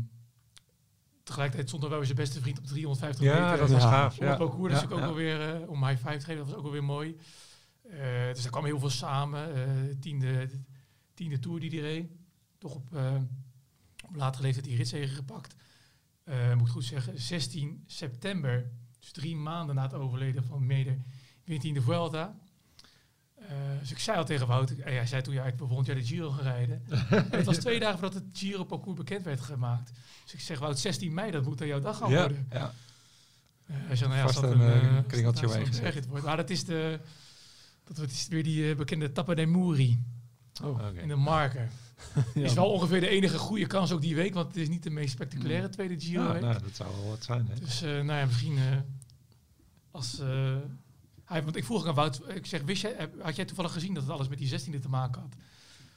[1.24, 3.58] tegelijkertijd stond er wel weer zijn beste vriend op 350 Ja, meter.
[3.58, 4.16] dat was gaaf.
[4.18, 4.36] Op Ja.
[4.36, 7.18] parcours, dus Ja, ook alweer om high five te geven, dat was ook alweer mooi.
[8.34, 9.50] Dus er kwam heel veel samen.
[10.00, 10.50] tiende,
[11.14, 12.12] tiende tour die hij reed.
[12.58, 12.96] Toch op,
[14.08, 15.56] op latere leeftijd die ritzegen gepakt.
[16.24, 20.98] Eh, moet ik goed zeggen, 16 september, dus drie maanden na het overleden van Meder,
[21.44, 22.36] wint hij in de Vuelta.
[23.36, 23.48] Eh,
[23.80, 25.96] dus ik zei al tegen Wout, en hij zei toen, ja, ik wil volgend jaar
[25.96, 26.84] de Giro gaan rijden.
[27.10, 29.92] en het was twee dagen voordat het Giro-parcours bekend werd gemaakt.
[30.24, 32.48] Dus ik zeg, Wout, 16 mei, dat moet aan jouw dag gaan Ja, worden.
[32.50, 32.74] ja.
[33.66, 35.68] Eh, hij zei, nou ja, Vast een, een, eh, eh, kringeltje omheen
[36.08, 36.26] wordt.
[36.26, 37.00] Maar dat is, de,
[37.84, 40.00] dat wordt is weer die eh, bekende Tappa dei Muri
[40.64, 41.70] Oh, in de marker.
[42.34, 42.42] ja.
[42.44, 44.90] Is wel ongeveer de enige goede kans ook die week, want het is niet de
[44.90, 47.48] meest spectaculaire tweede Giro Ja, nou, dat zou wel wat zijn.
[47.50, 47.56] Hè?
[47.60, 48.64] Dus eh, nou ja, misschien eh,
[49.92, 50.20] als...
[50.20, 50.56] eh,
[51.26, 53.94] hij, want ik vroeg ook aan Wout, ik zeg, wist jij, had jij toevallig gezien
[53.94, 55.36] dat het alles met die 16e te maken had?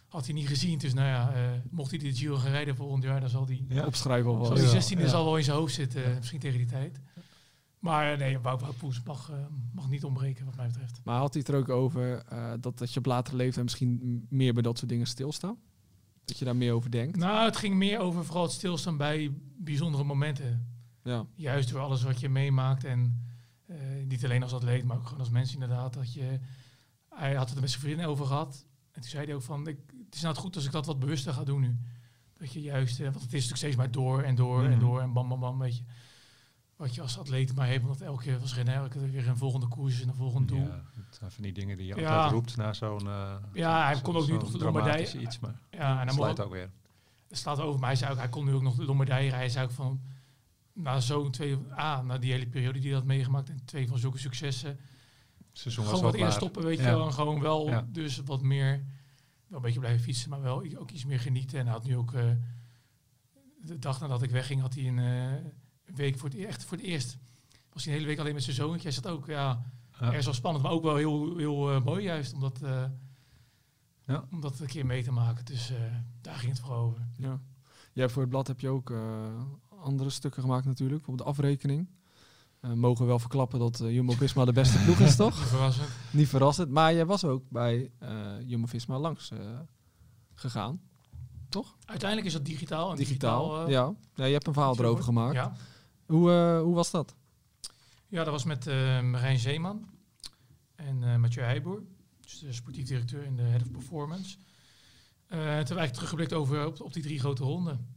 [0.08, 3.02] Had hij niet gezien, dus nou ja, eh, mocht hij de Giro gaan rijden volgend
[3.02, 3.86] jaar, dan zal die, Ja.
[3.86, 4.64] Opschrijven al zal wel.
[4.64, 4.80] die Ja.
[4.82, 5.08] 16e Ja.
[5.08, 7.00] zal wel in zijn hoofd zitten, misschien tegen die tijd.
[7.78, 9.30] Maar nee, Wout, Wout Poels mag,
[9.72, 11.00] mag niet ontbreken wat mij betreft.
[11.04, 14.26] Maar had hij het er ook over eh, dat, dat je op latere leeftijd misschien
[14.28, 15.56] meer bij dat soort dingen stilstaat?
[16.24, 17.16] Dat je daar meer over denkt?
[17.16, 20.66] Nou, het ging meer over vooral het stilstaan bij bijzondere momenten.
[21.02, 21.26] Ja.
[21.34, 22.84] Juist door alles wat je meemaakt.
[22.84, 23.26] En
[23.66, 25.94] eh, niet alleen als atleet, maar ook gewoon als mens inderdaad.
[25.94, 26.38] Dat je,
[27.08, 28.66] hij had het er met zijn vrienden over gehad.
[28.92, 30.98] En toen zei hij ook van, ik, het is nou goed als ik dat wat
[30.98, 31.78] bewuster ga doen nu.
[32.32, 34.80] Dat je juist, eh, want het is natuurlijk steeds maar door en door en Mhm.
[34.80, 35.82] door en bam bam bam, weet je.
[36.76, 39.66] Wat je als atleet maar heeft, omdat elke keer was elke keer weer een volgende
[39.68, 40.58] koers en een volgend doel.
[40.60, 42.14] Ja, het zijn van die dingen die je Ja.
[42.14, 45.38] altijd roept na zo'n eh, Ja, hij zo- kon ook nu nog de Lombardije- iets,
[45.38, 46.70] maar Ja, en dan mocht, ook weer.
[47.28, 49.38] het slaat over, maar hij zei ook, hij kon nu ook nog de Lombardije rijden.
[49.38, 50.00] Hij zei ook van,
[50.72, 53.98] na zo'n twee, A, na die hele periode die hij had meegemaakt en twee van
[53.98, 54.78] zulke successen,
[55.52, 57.06] seizoen was gewoon wat eerst stoppen, weet je wel.
[57.06, 57.86] En gewoon wel Ja.
[57.88, 58.84] dus wat meer,
[59.46, 61.58] wel een beetje blijven fietsen, maar wel ook iets meer genieten.
[61.58, 62.24] En hij had nu ook, eh,
[63.62, 65.52] de dag nadat ik wegging, had hij een eh, een
[65.84, 67.16] week voor het, e- echt voor het eerst.
[67.72, 68.82] Was hij een hele week alleen met zijn zoontje.
[68.82, 69.62] Hij zat ook, ja,
[70.00, 70.06] Ja.
[70.06, 72.84] ergens wel spannend, maar ook wel heel, heel eh, mooi juist, om dat, eh,
[74.06, 74.24] Ja.
[74.32, 75.44] om dat een keer mee te maken.
[75.44, 75.76] Dus eh,
[76.20, 77.06] daar ging het vooral over.
[77.16, 77.40] ja.
[77.92, 78.92] Jij voor het blad heb je ook
[79.68, 80.96] andere stukken gemaakt natuurlijk.
[81.02, 81.88] Bijvoorbeeld de afrekening.
[82.60, 85.38] Eh, mogen we wel verklappen dat Jumbo-Visma de beste ploeg is, toch?
[85.38, 85.88] Niet verrassend.
[86.12, 86.70] Niet verrassend.
[86.70, 87.90] Maar jij was ook bij
[88.44, 89.30] Jumbo-Visma langs
[90.34, 90.80] gegaan.
[91.84, 92.90] Uiteindelijk is dat digitaal.
[92.90, 93.42] En Digitaal.
[93.48, 93.94] digitaal, ja.
[94.14, 94.24] ja.
[94.24, 95.04] Je hebt een verhaal erover over.
[95.04, 95.34] gemaakt.
[95.34, 95.52] Ja.
[96.06, 97.14] Hoe, eh, hoe was dat?
[98.08, 99.88] ja, dat was met eh Marijn Zeeman
[100.74, 101.82] en eh Mathieu Heijboer.
[102.20, 104.36] Dus de sportief directeur en de head of performance.
[105.28, 107.94] Toen hebben eigenlijk teruggeblikt over op, die drie grote ronden.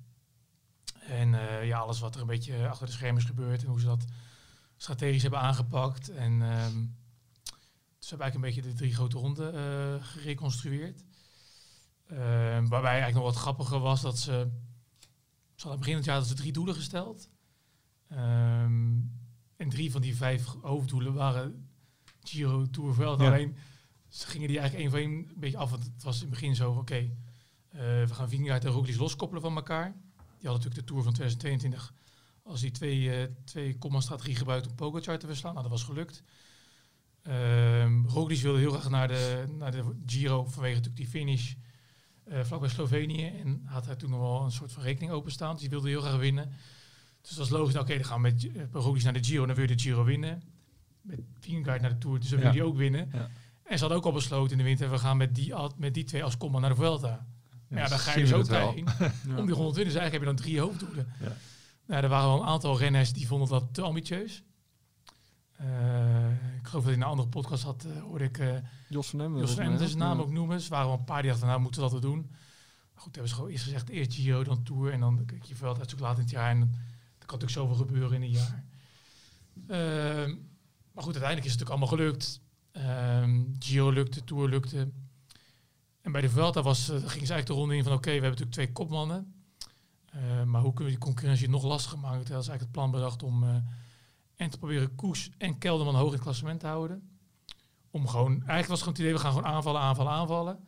[0.99, 1.29] En
[1.65, 4.05] ja, alles wat er een beetje achter de schermen is gebeurd en hoe ze dat
[4.77, 6.09] strategisch hebben aangepakt.
[6.09, 6.85] En ehm
[7.99, 11.03] dus hebben eigenlijk een beetje de drie grote ronden gereconstrueerd.
[12.69, 14.47] Waarbij eigenlijk nog wat grappiger was dat ze...
[15.55, 17.29] Ze hadden begin het jaar dat ze drie doelen gesteld.
[18.09, 18.99] Ehm,
[19.55, 21.69] en drie van die vijf hoofddoelen waren
[22.23, 22.99] Giro, Tour.
[22.99, 23.05] Ja.
[23.05, 23.55] Alleen
[24.07, 25.69] Ze gingen die eigenlijk één voor één een beetje af.
[25.69, 27.09] Want het was in het begin zo oké, eh,
[27.79, 29.85] we gaan Vingegaard en Roglic loskoppelen van elkaar.
[30.15, 31.93] Die hadden natuurlijk de Tour van 2022
[32.43, 35.51] als die twee, eh twee comma-strategie gebruikt om Pogacar te verslaan.
[35.53, 36.23] Nou, dat was gelukt.
[37.21, 41.53] Ehm Roglic wilde heel graag naar de, naar de Giro vanwege natuurlijk die finish
[42.23, 43.27] eh vlakbij Slovenië.
[43.27, 45.51] En had hij toen nog wel een soort van rekening openstaan.
[45.51, 46.51] Dus die wilde heel graag winnen.
[47.27, 47.73] Dus dat was logisch.
[47.73, 49.45] nou, Oké, dan gaan we met uh, Roglic naar de Giro.
[49.45, 50.43] Dan wil je de Giro winnen.
[51.01, 52.19] Met Vingegaard naar de Tour.
[52.19, 52.53] Dus dan wil Ja.
[52.53, 53.09] je die ook winnen.
[53.13, 53.29] Ja.
[53.63, 54.89] En ze hadden ook al besloten in de winter.
[54.91, 57.25] We gaan met die, met die twee als comma naar de Vuelta.
[57.67, 58.45] Maar ja, dan ga je dus ook.
[59.27, 59.37] Ja.
[59.37, 61.07] Om die 120 dus eigenlijk heb je dan drie hoofddoelen.
[61.19, 61.35] Ja.
[61.85, 64.43] Nou, er waren wel een aantal renners die vonden dat te ambitieus.
[65.55, 68.55] Eh, ik geloof dat in een andere podcast had, eh, hoorde ik eh
[68.89, 70.23] Jos van Emden zijn naam Ja.
[70.23, 70.61] ook noemen.
[70.61, 72.25] Ze waren wel een paar die dachten, nou moeten we dat wel doen.
[72.93, 74.91] Maar goed, hebben ze gewoon eerst gezegd, eerst Giro, dan Tour.
[74.91, 76.49] En dan kijk je veld natuurlijk laat in het jaar.
[76.49, 76.73] En
[77.27, 78.65] kan natuurlijk zoveel gebeuren in een jaar.
[79.67, 80.35] Ehm,
[80.91, 82.41] maar goed, uiteindelijk is het natuurlijk allemaal gelukt.
[82.71, 84.91] Ehm, Giro lukte, Tour lukte.
[86.01, 87.93] En bij de Vuelta was, eh, gingen ze eigenlijk de ronde in van...
[87.93, 89.33] oké, we hebben natuurlijk twee kopmannen.
[90.05, 92.17] Eh, maar hoe kunnen we die concurrentie nog lastiger maken?
[92.17, 93.43] Dat is eigenlijk het plan bedacht om...
[93.43, 93.55] eh,
[94.35, 97.09] en te proberen Koes en Kelderman hoog in het klassement te houden.
[97.91, 98.31] Om gewoon...
[98.31, 100.59] Eigenlijk was het gewoon het idee, we gaan gewoon aanvallen, aanvallen, aanvallen.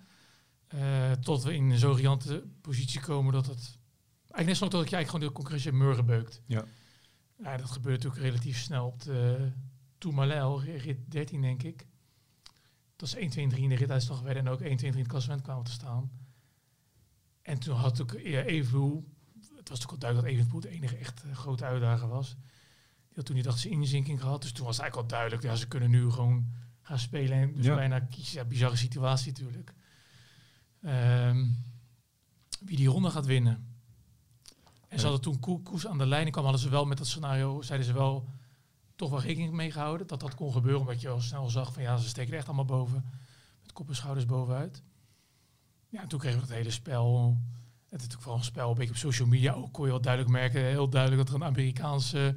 [0.67, 3.79] Eh, tot we in zo'n riante positie komen dat het...
[4.32, 6.42] Eigenlijk net zo tot je eigenlijk gewoon de concurrentie murgen beukt.
[6.46, 6.65] Ja.
[7.44, 9.52] Ja, dat gebeurt natuurlijk relatief snel op de
[9.98, 11.88] Tourmalet, rit 13 denk ik.
[12.96, 14.78] Dat is 1, 2 en 3 in de rituitslag werden en ook 1, 2 en
[14.78, 16.12] 3 in het klassement kwamen te staan.
[17.42, 19.08] En toen had ook ja, Evenpoel,
[19.56, 22.36] het was natuurlijk al duidelijk dat Evenpoel de enige echt grote uitdager was.
[23.08, 25.48] Die had toen niet dacht ze inzinking gehad, dus toen was het eigenlijk al duidelijk,
[25.48, 27.76] ja, ze kunnen nu gewoon gaan spelen en dus Ja.
[27.76, 28.39] bijna kiezen.
[28.39, 29.74] Ja, bizarre situatie natuurlijk.
[30.82, 31.48] Ehm,
[32.60, 33.68] wie die ronde gaat winnen.
[34.89, 37.08] En ze hadden toen Koe- Koes aan de lijn kwam, hadden ze wel met dat
[37.08, 38.28] scenario, zeiden ze wel,
[38.95, 40.08] toch wel rekening mee gehouden.
[40.08, 42.65] Dat dat kon gebeuren, omdat je al snel zag van ja, ze steken echt allemaal
[42.65, 43.06] boven.
[43.62, 44.84] Met kop en schouders bovenuit.
[45.89, 47.38] Ja, en toen kregen we dat hele spel.
[47.84, 50.02] Het is natuurlijk vooral een spel, een beetje op social media ook kon je wel
[50.02, 52.36] duidelijk merken, heel duidelijk dat er een Amerikaanse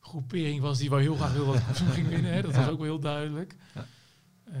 [0.00, 2.32] groepering was die wel heel graag wilde dat Koes ging winnen.
[2.32, 2.42] Hè.
[2.42, 3.56] Dat was ook wel heel duidelijk.
[3.74, 3.84] Ja.
[4.44, 4.60] Eh,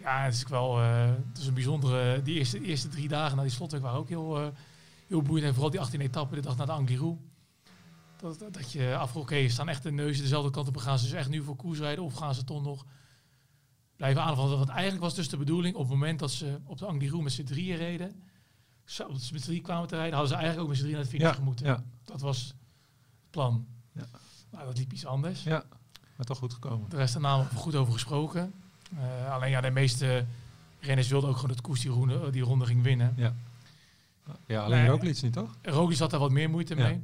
[0.00, 3.42] ja, het is wel, eh, het is een bijzondere, die eerste, eerste drie dagen na
[3.42, 4.46] die slotweek waren ook heel, eh,
[5.06, 5.46] heel boeiend.
[5.46, 7.16] En vooral die 18 etappen, de dag na de Angliru.
[8.16, 10.76] Dat, dat, dat je afvroeg, oké, staan echt de neuzen dezelfde kant op.
[10.76, 12.84] Gaan ze dus echt nu voor koers rijden of gaan ze toch nog
[13.96, 14.56] blijven aanvallen?
[14.56, 17.32] Want eigenlijk was dus de bedoeling, op het moment dat ze op de Angliru met
[17.32, 18.22] z'n drieën reden,
[18.84, 20.82] zo, dat ze met z'n drieën kwamen te rijden, hadden ze eigenlijk ook met z'n
[20.82, 21.66] drieën naar de finish Ja, moeten.
[21.66, 22.54] ja, Dat was het
[23.30, 23.66] plan.
[23.92, 24.06] Ja.
[24.50, 25.42] Nou, dat liep iets anders.
[25.42, 25.64] ja,
[26.16, 26.90] maar toch goed gekomen.
[26.90, 28.52] De rest daar namen we goed over gesproken.
[28.96, 30.26] Eh, alleen ja, de meeste
[30.80, 33.12] renners wilden ook gewoon dat Koes die ronde, die ronde ging winnen.
[33.16, 33.34] Ja,
[34.46, 34.88] ja alleen Nee.
[34.88, 35.56] Roglic niet, toch?
[35.62, 37.02] Roglic had daar wat meer moeite mee.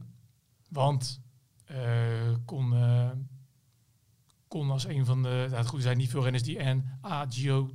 [0.68, 1.20] Want
[1.64, 3.10] eh, kon, eh,
[4.48, 5.28] kon als een van de...
[5.28, 7.70] Nou, het goede zijn niet veel renners die en A, Giro,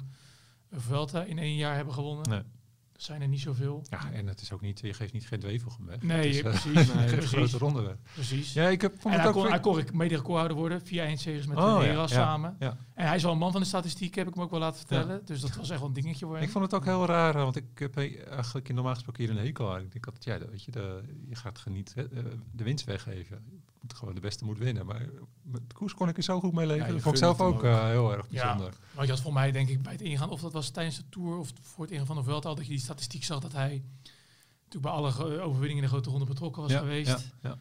[0.72, 2.30] Vuelta in één jaar hebben gewonnen.
[2.30, 2.42] Nee.
[2.98, 3.86] Zijn er niet zoveel.
[3.90, 6.02] Ja, en het is ook niet, je geeft niet geen dwevelgem weg.
[6.02, 6.74] Nee, het is, eh, precies.
[6.94, 7.96] nee, geen precies, grote ronde weg.
[8.14, 8.54] precies.
[8.54, 11.46] Ja, ik heb, vond En hij ook kon, hij kon mede recordhouder worden via eindzegers
[11.48, 12.56] met Oh, de ja, Hera ja, samen.
[12.60, 12.78] ja.
[12.94, 14.78] En hij is wel een man van de statistiek, heb ik me ook wel laten
[14.78, 15.22] vertellen.
[15.26, 16.44] Dus dat was echt wel een dingetje voor hem.
[16.44, 19.46] Ik vond het ook heel raar, want ik heb eh, eigenlijk normaal gesproken hier een
[19.46, 19.82] hekel aan.
[19.82, 23.46] Ik denk altijd, ja, weet je, de, je gaat genieten, eh, de winst weggeven.
[23.98, 24.86] Gewoon de beste moet winnen.
[24.86, 25.06] Maar
[25.42, 26.86] met de koers kon ik er zo goed mee leven.
[26.86, 27.64] Ja, dat vond ik zelf ook ook.
[27.64, 28.42] eh, heel erg Ja.
[28.44, 28.74] bijzonder.
[28.94, 31.04] Want je had voor mij, denk ik, bij het ingaan, of dat was tijdens de
[31.10, 33.52] Tour of voor het ingaan van de Vuelta, al dat je die statistiek zag dat
[33.54, 33.84] hij
[34.64, 37.10] natuurlijk bij alle overwinningen in de grote ronde betrokken was ja, geweest.
[37.10, 37.58] Ja, ja.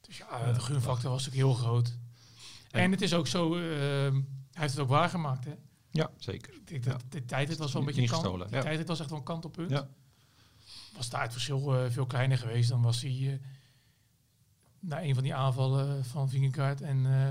[0.00, 1.96] Dus ja, de gunfactor was natuurlijk heel groot.
[2.70, 4.12] En het is ook zo, eh, hij
[4.52, 5.44] heeft het ook waargemaakt.
[5.44, 5.54] Hè?
[5.90, 6.54] ja, zeker.
[6.54, 7.06] Ik denk dat Ja.
[7.08, 8.60] de tijd het was wel een beetje kant, de ja.
[8.62, 9.70] tijd het was echt wel een kantelpunt.
[9.70, 9.88] Ja.
[10.96, 13.32] Was daar het verschil eh, veel kleiner geweest, dan was hij eh,
[14.80, 17.30] na een van die aanvallen van Vingegaard en uh,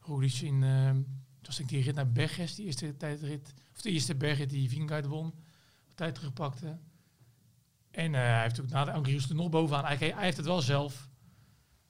[0.00, 3.90] Roglic in, het was denk ik die rit naar Berges, die eerste tijdrit, of de
[3.90, 5.34] eerste bergrit die Vingegaard won,
[5.94, 6.78] tijd terugpakte.
[7.90, 10.46] En eh, hij heeft ook na de Anglius er nog bovenaan, hij, hij heeft het
[10.46, 11.08] wel zelf,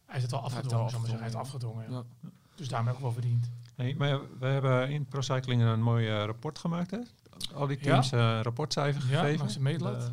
[0.04, 1.14] hij heeft het wel heeft afgedwongen, maar zeggen.
[1.14, 2.08] hij heeft afgedwongen, afgedwongen.
[2.22, 2.28] ja.
[2.28, 2.56] Ja.
[2.56, 3.50] Dus daarmee ook wel verdiend.
[3.76, 6.98] Hey, maar ja, we hebben in ProCycling een mooi eh, rapport gemaakt, hè?
[7.54, 7.82] Al die Ja.
[7.82, 9.38] teams eh, een rapportcijfer Ja, gegeven.
[9.38, 10.12] langs de meetlat.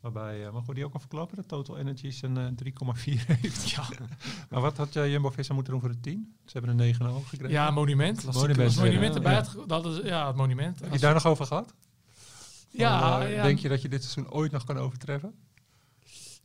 [0.00, 1.36] Eh, waarbij, uh, mogen we die ook al verklappen?
[1.36, 2.46] De Total Energies een uh,
[2.94, 3.70] 3,4 heeft.
[3.70, 3.84] Ja,
[4.50, 6.34] maar wat had uh, Jumbo-Visma moeten doen voor de 10?
[6.44, 7.50] Ze hebben een 9,5 gekregen.
[7.50, 8.24] ja monument.
[8.24, 9.32] Monument, erbij.
[9.32, 9.44] Ja.
[9.66, 10.80] Dat is, ja, het monument.
[10.80, 11.74] Heb je daar nog over gehad?
[12.70, 15.34] ja, Van, eh, ja, Denk je dat je dit seizoen ooit nog kan overtreffen?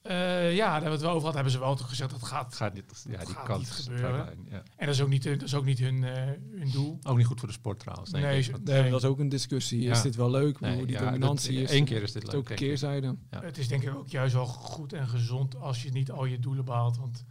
[0.05, 1.33] Eh, ja, daar hebben we het wel over gehad.
[1.33, 2.45] Hebben ze wel toch gezegd dat het gaat.
[2.45, 3.05] Het gaat niet.
[3.09, 4.37] Ja, die gaat kans niet gebeuren.
[4.49, 4.63] Ja.
[4.77, 6.23] En dat is ook niet, hun- dat is ook niet hun, eh,
[6.59, 6.99] hun doel.
[7.03, 8.11] Ook niet goed voor de sport trouwens.
[8.11, 8.43] Denk Nee, ik.
[8.43, 9.79] zo- Want- Nee, dat is ook een discussie.
[9.89, 10.03] Is Ja.
[10.03, 10.59] dit wel leuk?
[10.59, 12.39] nee, Nee, die ja, dat- dominantie is, Één keer is dit is leuk.
[12.39, 13.15] ook een keerzijde.
[13.31, 13.41] Ja.
[13.41, 16.39] Het is denk ik ook juist wel goed en gezond als je niet al je
[16.39, 16.97] doelen behaalt.
[16.97, 17.25] Want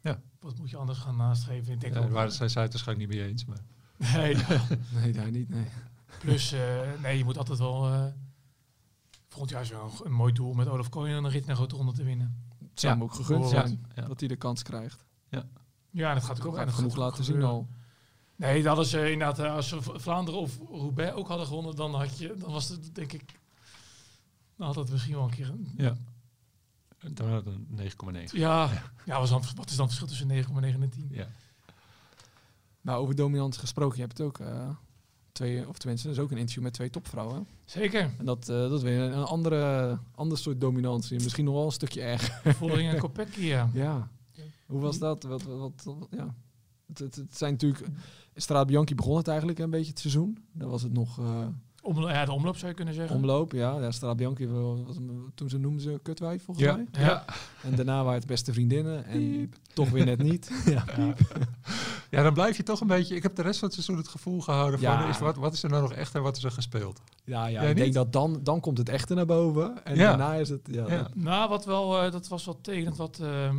[0.00, 0.20] Ja.
[0.40, 1.72] wat moet je anders gaan nastreven?
[1.72, 3.44] Ik denk Ja, ook, daar waren zij het waarschijnlijk niet mee eens.
[3.44, 3.58] Maar
[4.16, 4.36] nee,
[5.02, 5.48] Nee, daar niet.
[5.48, 5.66] Nee.
[6.18, 6.60] Plus, eh,
[7.02, 8.12] nee, je moet altijd wel...
[9.34, 11.56] volgend jaar is wel een, een mooi doel met Olaf Koyen en een rit naar
[11.56, 12.44] grote ronde te winnen.
[12.58, 12.98] Het zou Ja.
[12.98, 14.02] hem ook gegund zijn ja.
[14.06, 15.04] dat hij de kans krijgt.
[15.90, 17.68] Ja, en dat gaat ook heeft genoeg laten zien al.
[18.36, 21.94] Nee, dat is eh, inderdaad, eh, als ze Vlaanderen of Roubaix ook hadden gewonnen, dan
[21.94, 23.40] had je, dan was het denk ik,
[24.56, 25.96] dan had het misschien wel een keer een, Ja.
[27.12, 28.36] Dan had het een 9,9.
[28.38, 28.70] ja,
[29.04, 30.28] ja, was dan, wat is dan het verschil tussen
[30.74, 31.08] 9,9 en 10?
[31.10, 31.26] Ja.
[32.80, 34.68] Nou, over dominant gesproken, je hebt het ook eh,
[35.34, 37.46] twee, of tenminste, dat is ook een interview met twee topvrouwen.
[37.64, 41.20] Zeker, En dat, eh, dat is weer een andere, ander soort dominantie.
[41.22, 42.54] Misschien nog wel een stukje erger.
[42.54, 43.70] Vollering en Kopecky, ja.
[43.72, 44.08] Ja.
[44.66, 45.22] Hoe was dat?
[45.22, 46.34] Wat, wat, wat- ja.
[46.86, 47.84] Het, het, het zijn natuurlijk...
[48.34, 50.38] Strade Bianchi begon het eigenlijk een beetje het seizoen.
[50.52, 51.46] Dan was het nog eh,
[51.82, 53.16] Om, ja, de omloop zou je kunnen zeggen.
[53.16, 53.52] omloop.
[53.52, 54.96] Ja, ja Strade Bianchi, was,
[55.34, 56.76] toen ze noemden ze kutwijf volgens Ja.
[56.76, 56.86] mij.
[56.92, 57.24] Ja.
[57.62, 59.04] En daarna waren het beste vriendinnen.
[59.04, 60.50] En toch weer net niet.
[60.66, 60.84] ja.
[60.96, 61.14] Ja.
[62.10, 63.14] Ja, dan blijf je toch een beetje...
[63.14, 65.08] Ik heb de rest van het seizoen het gevoel gehouden van...
[65.08, 67.00] Is, wat, wat is er nou nog echt en wat is er gespeeld?
[67.24, 69.84] Ja, ja Jij ik denk dat dan, dan komt het echte naar boven.
[69.84, 70.08] En Ja.
[70.08, 70.68] daarna is het...
[70.70, 71.02] Ja, Ja.
[71.02, 73.56] dat- Nou, wat wel, eh, dat was wel tegenend wat, ehm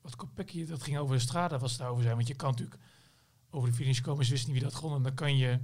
[0.00, 2.14] wat Kopecky, dat ging over de strade, was het daarover zijn.
[2.16, 2.80] Want je kan natuurlijk
[3.50, 4.98] over de finish komen, ze wisten niet wie dat gewonnen.
[4.98, 5.58] En dan kan je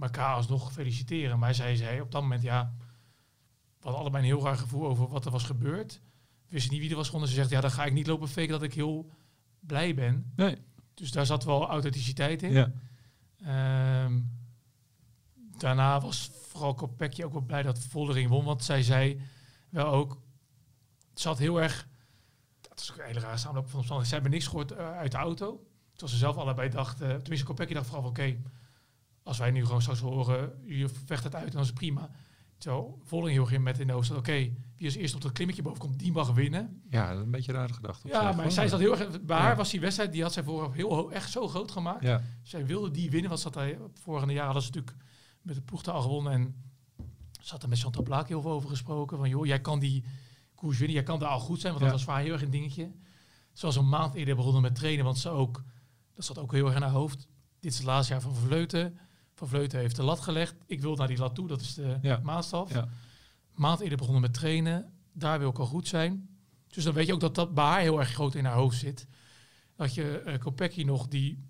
[0.00, 1.38] elkaar alsnog feliciteren.
[1.38, 2.72] Maar zij zei op dat moment, ja,
[3.78, 6.00] we hadden allebei een heel raar gevoel over wat er was gebeurd.
[6.48, 7.28] Wisten niet wie er was gewonnen.
[7.28, 9.10] Ze zegt, ja, dan ga ik niet lopen faken dat ik heel
[9.60, 10.32] blij ben.
[10.36, 10.56] Nee.
[11.00, 12.52] Dus daar zat wel authenticiteit in.
[12.52, 12.72] Ja.
[13.44, 14.20] Ehm,
[15.58, 18.44] daarna was vooral Kopecky ook wel blij dat Voldering won.
[18.44, 19.20] Want zij zei
[19.68, 20.20] wel ook...
[21.10, 21.88] Het zat heel erg...
[22.60, 24.06] Dat is ook een hele rare samenloop van omstandigheden.
[24.06, 25.66] Zij hebben niks gehoord eh, uit de auto.
[25.90, 27.18] Terwijl ze zelf allebei dachten...
[27.18, 28.10] tenminste, Kopecky dacht vooral van...
[28.10, 28.36] Oké,
[29.22, 30.62] als wij nu gewoon straks horen...
[30.64, 32.10] Je vecht het uit, dan is het prima.
[32.60, 34.16] Terwijl Voldering heel in met in de zat...
[34.16, 34.32] Oké,
[34.76, 36.82] wie als eerst op dat klimmetje boven komt, die mag winnen.
[36.90, 38.02] ja, dat is een beetje raar gedacht.
[38.04, 38.50] Ja, maar hoor.
[38.52, 39.20] zij zat heel erg...
[39.22, 39.42] Bij Ja.
[39.42, 40.12] haar was die wedstrijd...
[40.12, 42.02] Die had zij vooraf heel echt zo groot gemaakt.
[42.02, 44.96] Ja, Zij wilde die winnen, want had hij vorige jaar hadden ze natuurlijk
[45.42, 46.32] met de ploeg al gewonnen.
[46.32, 46.54] En
[47.50, 49.18] had er met Chantal Blaak heel veel over gesproken.
[49.18, 50.04] Van joh, jij kan die
[50.54, 51.72] koers winnen, jij kan daar al goed zijn.
[51.72, 51.90] Want Ja.
[51.90, 52.90] dat was voor heel erg een dingetje.
[53.52, 55.62] Ze was een maand eerder begonnen met trainen, want ze ook,
[56.14, 57.28] dat zat ook heel erg in haar hoofd.
[57.60, 58.98] Dit is het laatste jaar van Vleuten.
[59.40, 60.54] Van Vleuten heeft de lat gelegd.
[60.66, 62.20] Ik wil naar die lat toe, dat is de Ja.
[62.22, 62.72] maatstaf.
[62.72, 62.88] Ja.
[63.54, 64.92] Maand eerder begonnen met trainen.
[65.12, 66.28] Daar wil ik al goed zijn.
[66.68, 68.78] Dus dan weet je ook dat dat bij haar heel erg groot in haar hoofd
[68.78, 69.06] zit.
[69.76, 71.44] Dat je Kopecky nog die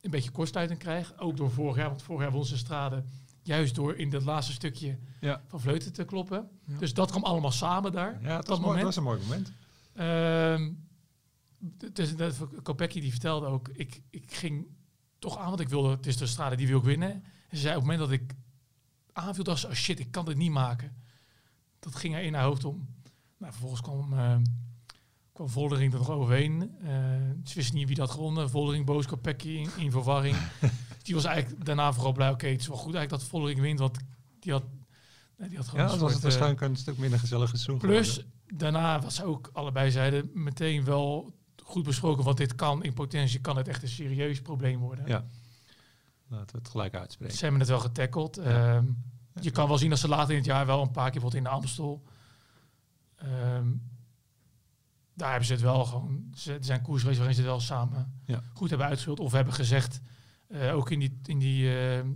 [0.00, 1.18] een beetje kortsluiting krijgt.
[1.18, 3.04] Ook door vorig jaar, want vorig jaar won ze Strade.
[3.42, 5.42] Juist door in dat laatste stukje Ja.
[5.46, 6.48] van Vleuten te kloppen.
[6.66, 6.78] Ja.
[6.78, 8.18] Dus dat kwam allemaal samen daar.
[8.22, 9.52] ja dat was, mooi, het was een mooi moment.
[11.78, 14.66] D- dus dat, Kopecky die vertelde ook, ik, ik ging
[15.24, 17.10] toch aan, want ik wilde, het is de strade die wil ik winnen.
[17.48, 18.34] En ze zei op het moment dat ik
[19.12, 20.96] aanviel, dacht ze, oh shit, ik kan dit niet maken.
[21.78, 22.88] Dat ging er in haar hoofd om.
[23.38, 24.42] Nou, vervolgens kwam, ehm
[25.34, 26.70] kwam Voldering er nog overheen.
[26.82, 26.90] Eh,
[27.44, 28.50] ze wisten niet wie dat gewonnen.
[28.50, 30.36] Voldering boos, Kopecky in, in verwarring.
[31.02, 33.78] die was eigenlijk daarna vooral blij, oké, het is wel goed eigenlijk dat Voldering wint,
[33.78, 33.98] want
[34.38, 34.64] die had,
[35.36, 37.78] nee, die had gewoon Ja, dan was het eh, waarschijnlijk een stuk minder gezellig seizoen
[37.78, 38.58] Plus, geworden.
[38.58, 43.40] daarna was ze ook allebei zeiden meteen wel goed besproken, want dit kan in potentie
[43.40, 45.06] kan het echt een serieus probleem worden.
[45.06, 45.24] Ja.
[46.26, 47.36] Laten we het gelijk uitspreken.
[47.36, 48.36] Ze hebben het wel getackeld.
[48.36, 48.76] Ja.
[48.76, 48.86] Ehm,
[49.40, 51.44] je kan wel zien dat ze later in het jaar wel een paar keer bijvoorbeeld
[51.44, 52.02] in de Amstel.
[53.16, 53.68] ehm,
[55.14, 56.30] daar hebben ze het wel gewoon.
[56.34, 58.42] Ze, er zijn koers geweest waarin ze het wel samen Ja.
[58.54, 59.20] goed hebben uitgespeeld.
[59.20, 60.00] Of hebben gezegd,
[60.48, 62.08] eh, ook in die, in die ehm,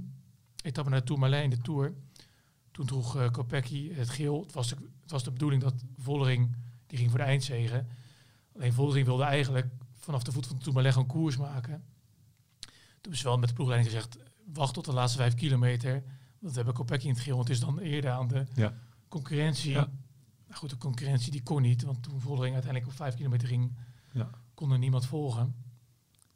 [0.63, 1.95] etappe naar Tourmalet in de Tour.
[2.71, 4.41] Toen droeg eh Kopecky het geel.
[4.43, 6.57] Het was, de, het was de bedoeling dat Vollering,
[6.87, 7.89] die ging voor de eindzegen.
[8.59, 9.67] Alleen Vollering wilde eigenlijk
[9.97, 11.85] vanaf de voet van Tourmalet gewoon koers maken.
[13.01, 14.19] Toen is wel met de ploegleiding gezegd,
[14.53, 16.03] wacht tot de laatste vijf kilometer.
[16.41, 18.73] Dat hebben Kopecky in het geel, want het is dan eerder aan de Ja.
[19.09, 19.71] concurrentie.
[19.71, 19.89] Ja.
[20.47, 23.77] Nou goed, de concurrentie die kon niet, want toen Vollering uiteindelijk op vijf kilometer ging,
[24.13, 24.31] Ja.
[24.55, 25.55] kon er niemand volgen.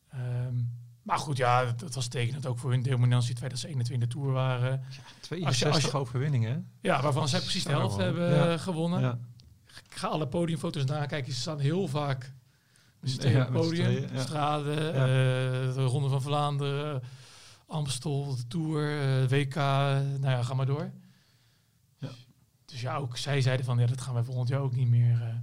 [0.09, 0.55] Ehm,
[1.03, 3.67] maar goed, ja, dat, dat was tekenend ook voor hun dominantie, het feit dat ze
[3.69, 4.83] 21 in de Tour waren.
[5.21, 6.89] 62 als je- overwinningen, hè?
[6.89, 8.57] Ja, waarvan zij precies de helft hebben Ja.
[8.59, 9.32] gewonnen.
[10.03, 10.09] Ja.
[10.09, 11.33] Ga alle podiumfoto's nakijken.
[11.33, 12.33] Ze staan heel vaak
[13.01, 14.13] met Ja, op het met z'n podium.
[14.15, 14.21] ja.
[14.21, 17.03] Strade, eh, de Ronde van Vlaanderen,
[17.67, 19.55] Amstel, de Tour, eh, WK.
[19.55, 20.91] Nou ja, ga maar door.
[21.99, 22.09] Ja.
[22.65, 25.23] Dus ja, ook zij zeiden van, ja, dat gaan wij volgend jaar ook niet meer.
[25.23, 25.35] eh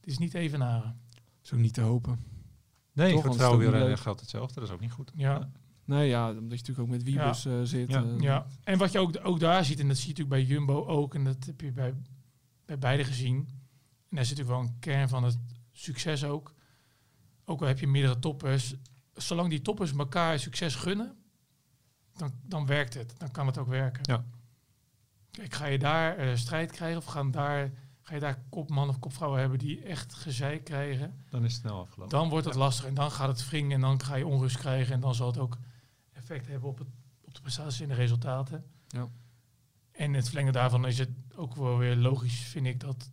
[0.00, 0.96] het is niet even na.
[1.40, 2.18] Zo niet te hopen.
[2.92, 3.98] Nee, Toch, vrouwenwielrennen leuk.
[4.00, 4.54] geldt hetzelfde.
[4.54, 5.12] Dat is ook niet goed.
[5.14, 5.50] Ja,
[5.84, 7.90] Nee, ja, omdat je natuurlijk ook met Wiebus eh, zit.
[7.90, 8.02] Ja.
[8.02, 8.46] eh, ja.
[8.64, 11.14] En wat je ook, ook daar ziet, en dat zie je natuurlijk bij Jumbo ook,
[11.14, 11.94] en dat heb je bij,
[12.64, 13.48] bij beide gezien.
[14.08, 15.38] En daar zit natuurlijk wel een kern van het
[15.72, 16.54] succes ook.
[17.44, 18.74] Ook al heb je meerdere toppers,
[19.14, 21.16] zolang die toppers elkaar succes gunnen,
[22.16, 23.14] dan, dan werkt het.
[23.18, 24.00] Dan kan het ook werken.
[24.02, 24.24] Ja.
[25.30, 27.70] Kijk, ga je daar eh, strijd krijgen of gaan daar,
[28.02, 31.80] ga je daar kopman of kopvrouw hebben die echt gezeik krijgen, Dan is het snel
[31.80, 32.18] afgelopen.
[32.18, 34.94] dan wordt het lastig en dan gaat het wringen en dan ga je onrust krijgen
[34.94, 35.56] en dan zal het ook
[36.12, 36.88] effect hebben op, het,
[37.24, 38.64] op de prestaties en de resultaten.
[38.88, 39.08] Ja.
[39.90, 43.10] En het verlengen daarvan is het ook wel weer logisch, vind ik, dat,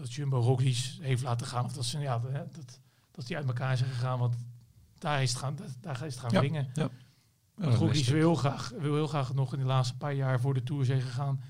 [0.00, 1.64] dat Jumbo Roglic heeft laten gaan.
[1.64, 4.18] Of dat ze ja, dat, dat die uit elkaar zijn gegaan.
[4.18, 4.36] Want
[4.98, 6.70] daar is het gaan, daar is het gaan wringen.
[6.74, 6.88] Ja,
[7.54, 10.54] Want Roglic wil heel, graag, wil heel graag nog in de laatste paar jaar voor
[10.54, 11.40] de Tour zijn gegaan.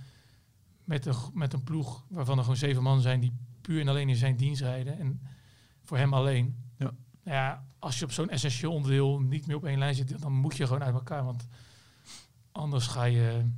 [0.85, 4.09] Met een, met een ploeg waarvan er gewoon zeven man zijn die puur en alleen
[4.09, 4.99] in zijn dienst rijden.
[4.99, 5.21] En
[5.85, 6.57] voor hem alleen.
[6.77, 6.91] Ja.
[7.23, 10.33] Nou ja, als je op zo'n essentieel onderdeel niet meer op één lijn zit, dan
[10.33, 11.25] moet je gewoon uit elkaar.
[11.25, 11.47] Want
[12.53, 13.51] anders ga je,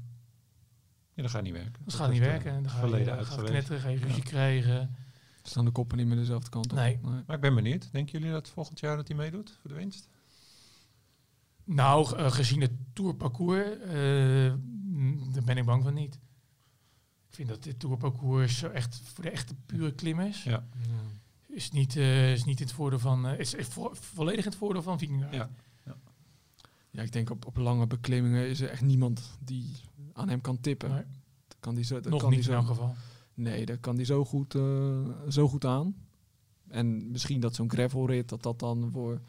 [1.15, 1.81] Ja, dat gaat niet werken.
[1.85, 2.53] dat gaat niet werken.
[2.53, 3.51] En dan ga je, verleden ga je uitgewezen.
[3.55, 4.23] knetteren, ga je ruzie Ja.
[4.23, 4.95] krijgen.
[5.43, 6.79] Staan de koppen niet meer dezelfde kant op?
[6.79, 6.99] Nee.
[7.03, 7.93] Maar ik ben benieuwd.
[7.93, 10.09] Denken jullie dat volgend jaar dat hij meedoet voor de winst?
[11.65, 14.53] Nou, eh, gezien het tourparcours, eh,
[14.85, 16.15] mm, daar ben ik bang van niet.
[17.29, 20.67] Ik vind dat dit tourparcours zo echt voor de echte pure klimmers Ja.
[21.49, 24.51] is niet, eh, is niet in het voordeel van, eh, is, is vo- volledig in
[24.51, 25.35] het voordeel van Vingegaard.
[25.35, 25.51] Ja.
[26.91, 29.77] Ja, ik denk op, op lange beklimmingen is er echt niemand die
[30.23, 30.89] aan hem kan tippen.
[31.49, 32.95] Dat kan die zo, dat nog kan die niet in zo, elk geval.
[33.35, 34.63] Nee, dat kan die zo goed, eh,
[35.29, 35.95] zo goed aan.
[36.69, 39.21] En misschien dat zo'n gravelrit, dat dat dan voor...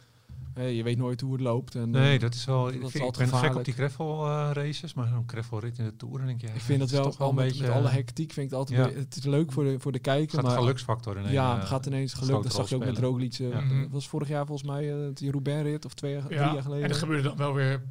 [0.53, 1.75] hè, je weet nooit hoe het loopt.
[1.75, 2.63] En, Nee, eh, dat is wel.
[2.63, 5.23] dat ik, is vind, ik altijd ben gek op die gravel eh, races, maar zo'n
[5.27, 6.47] gravel rit in de tour, dan denk je.
[6.47, 8.59] ja, ik vind dat wel, toch wel al met, met alle hectiek vind ik het
[8.59, 8.83] altijd ja.
[8.83, 10.35] een beetje- het is leuk voor de, voor de kijker.
[10.39, 11.31] gaat maar geluksfactor in.
[11.31, 12.43] ja, een, het gaat ineens geluk.
[12.43, 12.97] Dat zag je ook met.
[12.97, 13.33] Roglic.
[13.33, 13.59] Ja.
[13.61, 13.81] Mhm.
[13.81, 16.61] Dat was vorig jaar volgens mij uh, die Roubaix-rit of twee, jaar- drie Ja, jaar
[16.63, 16.83] geleden.
[16.83, 17.83] en dat gebeurde dan wel weer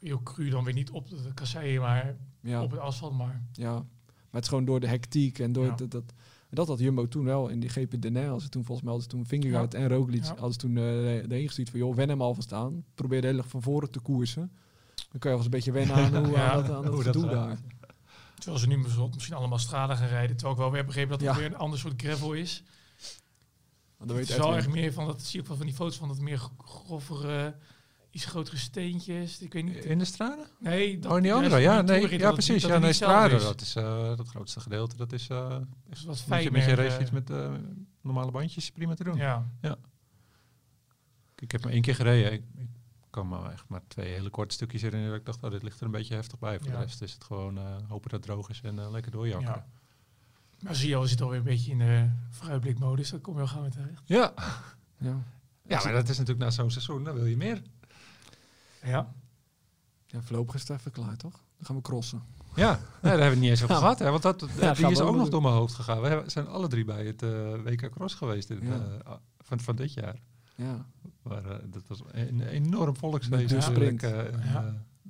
[0.00, 2.62] heel cru, dan weer niet op de kasseien, maar ja.
[2.62, 3.16] op het asfalt.
[3.16, 3.84] Maar Ja, maar
[4.30, 5.74] het is gewoon door de hectiek en door Ja.
[5.74, 6.12] dat, dat,
[6.50, 8.32] dat had Jumbo toen wel in die GP de Nijl.
[8.32, 10.28] Als ze toen volgens mij hadden toen Vingegaard en Roglic Ja.
[10.28, 12.84] hadden ze toen uh, erheen gestuurd van joh, wen hem alvast aan.
[12.94, 14.52] Probeer de hele dag van voren te koersen.
[15.10, 17.04] Dan kan je wel eens een beetje wennen aan hoe Ja, aan dat, aan dat
[17.14, 17.58] dat daar.
[18.34, 18.76] terwijl ze nu
[19.14, 21.36] misschien allemaal straden gaan rijden, terwijl ik wel weer begrepen dat het Ja.
[21.36, 22.62] weer een ander soort gravel is.
[23.96, 24.58] Want dan Het weet is wel Edwin.
[24.58, 27.56] echt meer van, dat zie ik wel van die foto's van dat meer gro- grovere,
[28.10, 29.40] iets grotere steentjes.
[29.40, 29.84] Ik weet niet.
[29.84, 30.46] In de straten?
[30.58, 31.58] Nee, Oh, in die andere.
[31.58, 32.62] Ja, nee, ja dat precies.
[32.62, 33.42] dat Ja, het nee, is.
[33.44, 34.96] Dat is eh dat grootste gedeelte.
[34.96, 35.56] Dat is eh
[35.88, 37.52] Dus wat met, je, fijn met je meer, racefiets eh, met eh,
[38.02, 39.16] normale bandjes prima te doen.
[39.16, 39.46] Ja,
[41.36, 42.32] Ik heb maar één keer gereden.
[42.32, 42.68] Ik, ik
[43.10, 45.10] kan maar echt maar twee hele korte stukjes herinneren.
[45.12, 46.58] dat Ik dacht, oh, dit ligt er een beetje heftig bij.
[46.58, 46.76] Voor Ja.
[46.78, 49.48] de rest is het gewoon eh, hopen dat het droog is en eh, lekker doorjakken.
[49.48, 49.66] ja.
[50.60, 53.10] Maar zie je al, we zitten alweer een beetje in de vooruitblikmodus.
[53.10, 54.02] Dan kom je al gaan met terecht.
[54.04, 54.32] Ja.
[54.98, 55.22] Ja.
[55.66, 57.04] ja, maar dat is natuurlijk na zo'n seizoen.
[57.04, 57.62] Dan wil je meer.
[58.82, 59.12] Ja.
[60.06, 61.32] ja, voorlopig is het even klaar, toch?
[61.56, 62.22] Dan gaan we crossen.
[62.54, 63.80] Ja, nee, daar hebben we het niet eens over Ja.
[63.80, 63.98] gehad.
[63.98, 66.00] Hè, want dat, Ja, die is ook nog door mijn hoofd gegaan.
[66.00, 68.98] We zijn alle drie bij het eh, WK Cross geweest in, het, Ja.
[69.04, 70.20] eh, van, van dit jaar.
[70.56, 70.86] Ja.
[71.22, 73.52] Maar, eh, dat was een enorm volksfeest.
[73.52, 74.02] Met sprint.
[74.02, 74.64] eh, en, eh,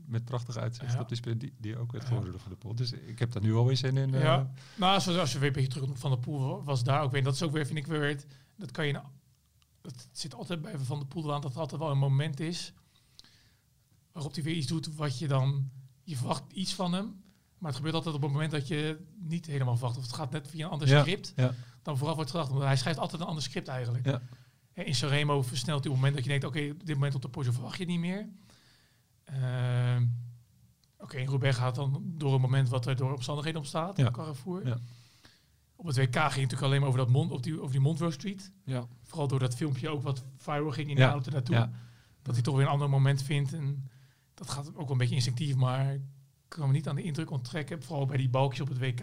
[0.06, 1.00] met prachtig uitzicht Ja.
[1.00, 2.08] op die sprint die, die ook werd Ja.
[2.14, 2.74] gewonnen voor de pool.
[2.74, 4.14] Dus ik heb daar nu alweer zin in.
[4.14, 4.50] eh, ja.
[4.76, 7.10] Nou, als, we, als je weer een beetje terug van de pool was daar ook
[7.12, 7.22] weer.
[7.22, 8.20] Dat is ook weer, vind ik weer,
[8.56, 9.06] dat kan je, nou-
[9.80, 12.72] dat zit altijd bij Van de Poel aan, dat er altijd wel een moment is
[14.20, 15.70] waarop hij weer iets doet wat je dan,
[16.02, 17.22] je verwacht iets van hem.
[17.58, 19.96] Maar het gebeurt altijd op het moment dat je niet helemaal verwacht.
[19.96, 21.00] Of het gaat net via een ander Ja.
[21.00, 21.54] script Ja.
[21.82, 22.50] dan vooraf wordt gedacht.
[22.50, 24.04] Want hij schrijft altijd een ander script eigenlijk.
[24.06, 24.22] Ja.
[24.72, 27.14] En In Sanremo versnelt hij op het moment dat je denkt, oké, op dit moment
[27.14, 28.28] op de Porsche verwacht je niet meer.
[29.24, 30.06] Ehm,
[30.98, 34.10] oké, in Roubaix gaat dan door een moment wat er door omstandigheden ontstaat, Ja.
[34.10, 34.66] Carrefour.
[34.66, 34.78] Ja.
[35.76, 37.80] Op het WK ging het natuurlijk alleen maar over dat mond, op die, over die
[37.80, 38.52] Montreux Street.
[38.64, 38.86] Ja.
[39.04, 41.54] Vooral door dat filmpje ook wat viral ging in de auto naartoe.
[41.54, 41.70] Ja.
[42.22, 43.52] Dat hij toch weer een ander moment vindt.
[43.52, 43.90] En
[44.40, 46.00] dat gaat ook wel een beetje instinctief, maar ik
[46.48, 47.82] kan me niet aan de indruk onttrekken.
[47.82, 49.00] Vooral bij die balkjes op het WK.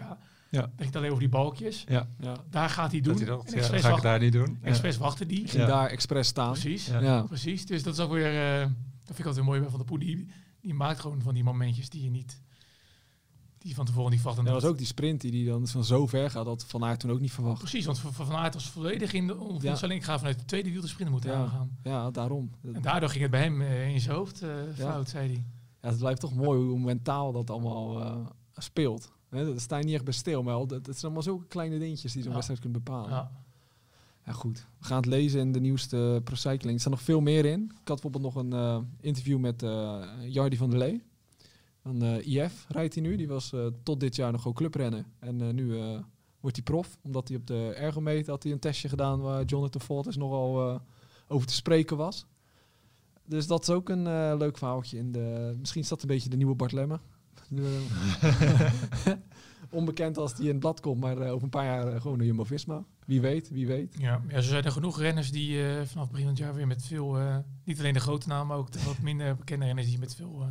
[0.50, 0.70] Ja.
[0.76, 1.84] Het alleen over die balkjes.
[1.88, 2.36] Ja, ja.
[2.50, 3.12] Daar gaat hij doen.
[3.12, 4.58] dat hij En dacht, ja, expres, ga ik wacht, daar niet doen.
[4.62, 4.66] Ja.
[4.68, 5.40] expres wachten die.
[5.40, 5.68] Ik ging Ja.
[5.68, 6.52] daar expres staan.
[6.52, 6.86] Precies.
[6.86, 7.00] Ja.
[7.00, 7.22] Ja.
[7.22, 7.66] Precies.
[7.66, 8.70] Dus dat is ook weer, eh, dat
[9.04, 9.98] vind ik altijd mooi bij Van der Poel.
[9.98, 10.28] Die,
[10.60, 12.40] die maakt gewoon van die momentjes die je niet,
[13.58, 14.38] die van tevoren niet verwacht.
[14.38, 16.44] En En dat dat- was ook die sprint die, die dan van zo ver gaat,
[16.44, 17.58] dat Van Aert toen ook niet verwacht.
[17.58, 19.98] Precies, want Van, Aert was volledig in de onveronderstelling.
[20.00, 21.36] Ik ga vanuit de tweede wiel de sprint moeten Ja.
[21.36, 21.78] aangaan.
[21.82, 22.50] Ja, daarom.
[22.74, 25.44] En daardoor ging het bij hem eh, in zijn hoofd eh, fout, zei hij.
[25.82, 28.16] Ja, het blijft toch mooi hoe mentaal dat allemaal eh,
[28.54, 29.10] speelt.
[29.28, 31.78] Hè, daar sta je niet echt bij stil, maar dat, het zijn allemaal zulke kleine
[31.78, 33.10] dingetjes die zo'n wedstrijd kunnen bepalen.
[33.10, 33.30] Ja.
[34.26, 34.32] Ja.
[34.32, 34.66] goed.
[34.78, 36.74] We gaan het lezen in de nieuwste Pro Cycling.
[36.74, 37.62] Er staat nog veel meer in.
[37.62, 41.02] Ik had bijvoorbeeld nog een interview met eh Jardi van der Lee.
[41.88, 43.16] Van IF rijdt hij nu.
[43.16, 45.06] Die was eh, tot dit jaar nog gewoon clubrennen.
[45.18, 45.98] En eh, nu eh,
[46.40, 46.98] wordt hij prof.
[47.02, 50.80] Omdat hij op de ergometer had hij een testje gedaan waar Jonathan Fortes nogal eh,
[51.28, 52.26] over te spreken was.
[53.24, 54.98] Dus dat is ook een leuk verhaaltje.
[54.98, 56.98] In de, misschien is dat een beetje de nieuwe Bart Lemme.
[57.48, 57.86] De-
[59.70, 62.84] Onbekend als die in het blad komt, maar over een paar jaar gewoon een Jumbo-Visma.
[63.06, 63.94] Wie weet, wie weet.
[63.98, 66.84] Ja, ja, zo zijn er genoeg renners die vanaf begin van het jaar weer met
[66.84, 67.16] veel,
[67.64, 70.48] niet alleen de grote namen, ook de wat minder bekende renners die met veel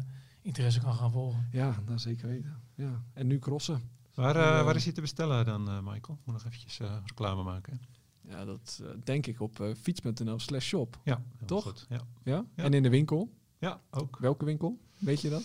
[0.48, 1.48] interesse kan gaan volgen.
[1.52, 2.62] Ja, dat zeker weten.
[2.76, 3.04] Ja.
[3.14, 3.82] En nu crossen.
[4.14, 6.20] Waar, eh, waar is hij te bestellen dan, eh, Michael?
[6.24, 7.82] Moet nog eventjes eh, reclame maken.
[8.22, 11.00] Ja, dat eh, denk ik op fiets.nl slash shop.
[11.04, 11.64] Ja, Toch?
[11.64, 11.86] Goed.
[11.90, 12.02] Ja.
[12.24, 12.46] Ja?
[12.56, 12.64] Ja.
[12.64, 13.34] En in de winkel.
[13.60, 14.18] Ja, ook.
[14.20, 14.80] Welke winkel?
[14.98, 15.44] Weet je dat?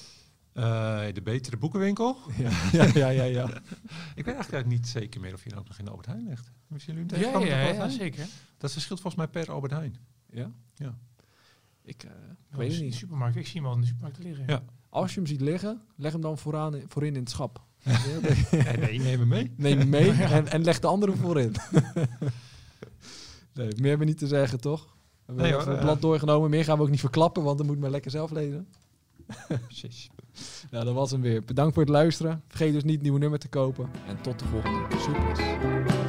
[0.53, 2.16] Eh, de betere boekenwinkel.
[2.38, 3.48] ja, ja, ja, ja, ja.
[4.14, 6.50] Ik weet eigenlijk niet zeker meer of je ook nog in de Albert Heijn ligt.
[6.66, 8.26] Misschien jullie Ja, hem ja, ja, zeker.
[8.59, 9.96] Dat verschilt volgens mij per Albert Heijn.
[10.30, 10.53] Ja?
[10.74, 10.98] Ja.
[11.82, 12.11] Ik, ik
[12.57, 12.94] weet het de niet.
[12.94, 13.36] supermarkt.
[13.36, 14.44] Ik zie hem al in de supermarkt liggen.
[14.46, 14.62] Ja.
[14.93, 17.61] Als je hem ziet liggen, leg hem dan vooraan, voorin in het schap.
[18.80, 19.53] Nee, neem hem mee.
[19.57, 21.55] Neem hem mee en, en leg de andere voorin.
[23.55, 24.84] nee, meer hebben we niet te zeggen, toch?
[24.84, 26.51] We hebben Nee, het blad doorgenomen.
[26.51, 28.68] Meer gaan we ook niet verklappen, want dan moet maar lekker zelf lezen.
[29.66, 30.11] Precies.
[30.70, 31.45] Nou, dat was hem weer.
[31.45, 32.43] Bedankt voor het luisteren.
[32.49, 33.90] Vergeet dus niet het nieuwe nummer te kopen.
[34.07, 36.01] En tot de volgende Supers.